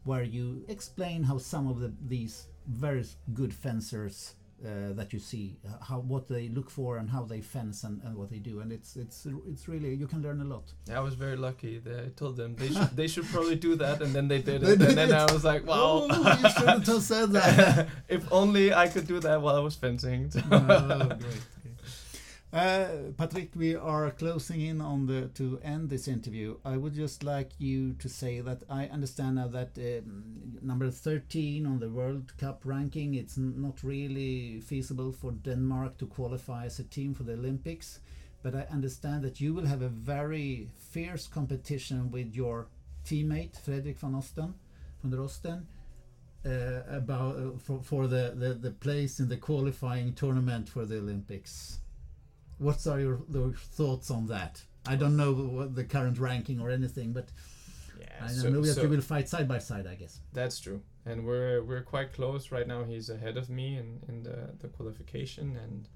[0.04, 4.36] where you explain how some of the, these very good fencers
[4.66, 5.58] uh, that you see
[5.88, 8.60] how what they look for and how they fence and, and what they do.
[8.60, 10.72] And it's it's it's really you can learn a lot.
[10.88, 11.80] Yeah, i was very lucky.
[11.80, 14.64] That i told them they should they should probably do that and then they did
[14.64, 14.82] it.
[14.92, 16.08] And then i was like wow.
[16.10, 17.88] Oh, you shouldn't have said that.
[18.08, 20.32] If only i could do that while i was fencing.
[20.52, 21.42] Oh, great.
[22.54, 26.58] Uh, Patrick, we are closing in on the to end this interview.
[26.66, 31.66] I would just like you to say that I understand now that um, number 13
[31.66, 36.84] on the World Cup ranking, it's not really feasible for Denmark to qualify as a
[36.84, 38.02] team for the Olympics.
[38.44, 42.68] But I understand that you will have a very fierce competition with your
[43.06, 44.56] teammate Fredrik von Osten,
[45.02, 45.68] von der Osten,
[46.46, 50.98] uh, about uh, for, for the, the, the place in the qualifying tournament for the
[50.98, 51.80] Olympics.
[52.62, 54.62] What are your, your thoughts on that?
[54.86, 57.30] I don't know what the current ranking or anything, but
[58.00, 59.88] yeah, I so, know that so you will fight side by side.
[59.88, 62.84] I guess that's true, and we're we're quite close right now.
[62.84, 65.88] He's ahead of me in in the the qualification, and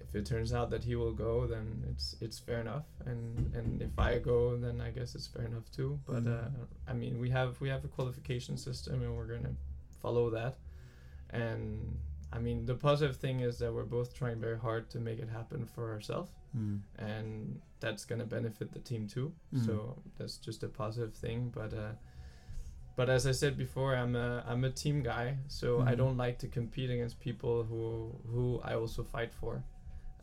[0.00, 3.80] if it turns out that he will go, then it's it's fair enough, and and
[3.80, 5.98] if I go, then I guess it's fair enough too.
[6.06, 6.62] But mm-hmm.
[6.62, 9.54] uh, I mean, we have we have a qualification system, and we're gonna
[10.02, 10.58] follow that,
[11.30, 11.96] and
[12.32, 15.28] I mean, the positive thing is that we're both trying very hard to make it
[15.28, 16.78] happen for ourselves, mm.
[16.98, 19.32] and that's gonna benefit the team too.
[19.54, 19.66] Mm.
[19.66, 21.50] So that's just a positive thing.
[21.52, 21.92] But uh,
[22.94, 25.88] but as I said before, I'm a I'm a team guy, so mm.
[25.88, 29.64] I don't like to compete against people who who I also fight for,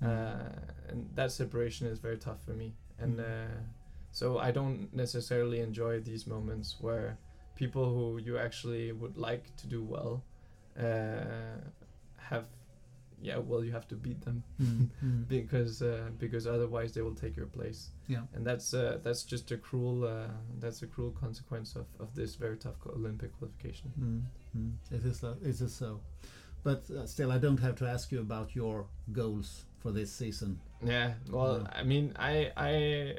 [0.02, 0.08] mm.
[0.08, 0.50] uh,
[0.88, 2.74] and that separation is very tough for me.
[3.00, 3.26] And mm.
[3.26, 3.58] uh,
[4.12, 7.18] so I don't necessarily enjoy these moments where
[7.56, 10.24] people who you actually would like to do well
[10.80, 11.58] uh,
[12.30, 12.48] have
[13.22, 14.44] yeah well you have to beat them.
[14.62, 15.24] Mm-hmm.
[15.28, 17.90] because uh, because otherwise they will take your place.
[18.08, 18.22] Yeah.
[18.34, 20.28] And that's uh, that's just a cruel uh,
[20.60, 23.92] that's a cruel consequence of, of this very tough olympic qualification.
[24.00, 24.96] Mm-hmm.
[24.96, 26.00] it is uh, it is so.
[26.64, 30.60] But uh, still i don't have to ask you about your goals for this season.
[30.84, 33.16] Yeah well i mean i i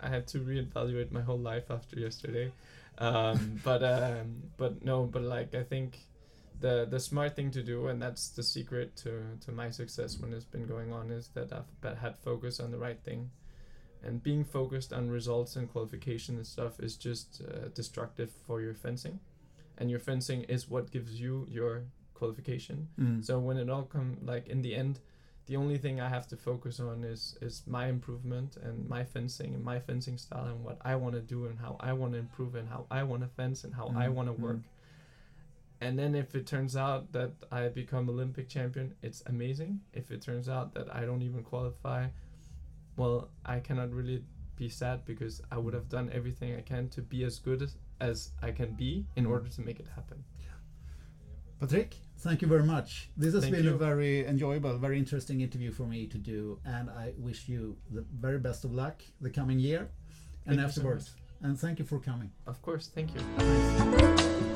[0.00, 2.52] i had to reevaluate my whole life after yesterday.
[2.98, 5.98] Um, but um, but no but like i think
[6.62, 9.12] the the smart thing to do, and that's the secret to
[9.44, 12.78] to my success when it's been going on, is that I've had focus on the
[12.78, 13.30] right thing,
[14.02, 18.74] and being focused on results and qualification and stuff is just uh, destructive for your
[18.74, 19.18] fencing,
[19.76, 21.82] and your fencing is what gives you your
[22.14, 22.88] qualification.
[22.98, 23.24] Mm.
[23.24, 25.00] So when it all come like in the end,
[25.46, 29.54] the only thing I have to focus on is is my improvement and my fencing
[29.56, 32.20] and my fencing style and what I want to do and how I want to
[32.20, 33.96] improve and how I want to fence and how mm.
[33.96, 34.58] I want to work.
[34.58, 34.80] Mm
[35.82, 39.80] and then if it turns out that I become Olympic champion, it's amazing.
[39.92, 42.06] If it turns out that I don't even qualify,
[42.96, 44.22] well, I cannot really
[44.54, 47.76] be sad because I would have done everything I can to be as good as,
[48.00, 50.22] as I can be in order to make it happen.
[51.58, 53.10] Patrick, thank you very much.
[53.16, 53.74] This has thank been you.
[53.74, 58.04] a very enjoyable, very interesting interview for me to do, and I wish you the
[58.20, 59.88] very best of luck the coming year.
[60.46, 61.14] Thank you so afterwards.
[61.40, 62.30] and thank you for coming.
[62.46, 63.20] Of course, thank you.
[63.38, 64.51] Thanks.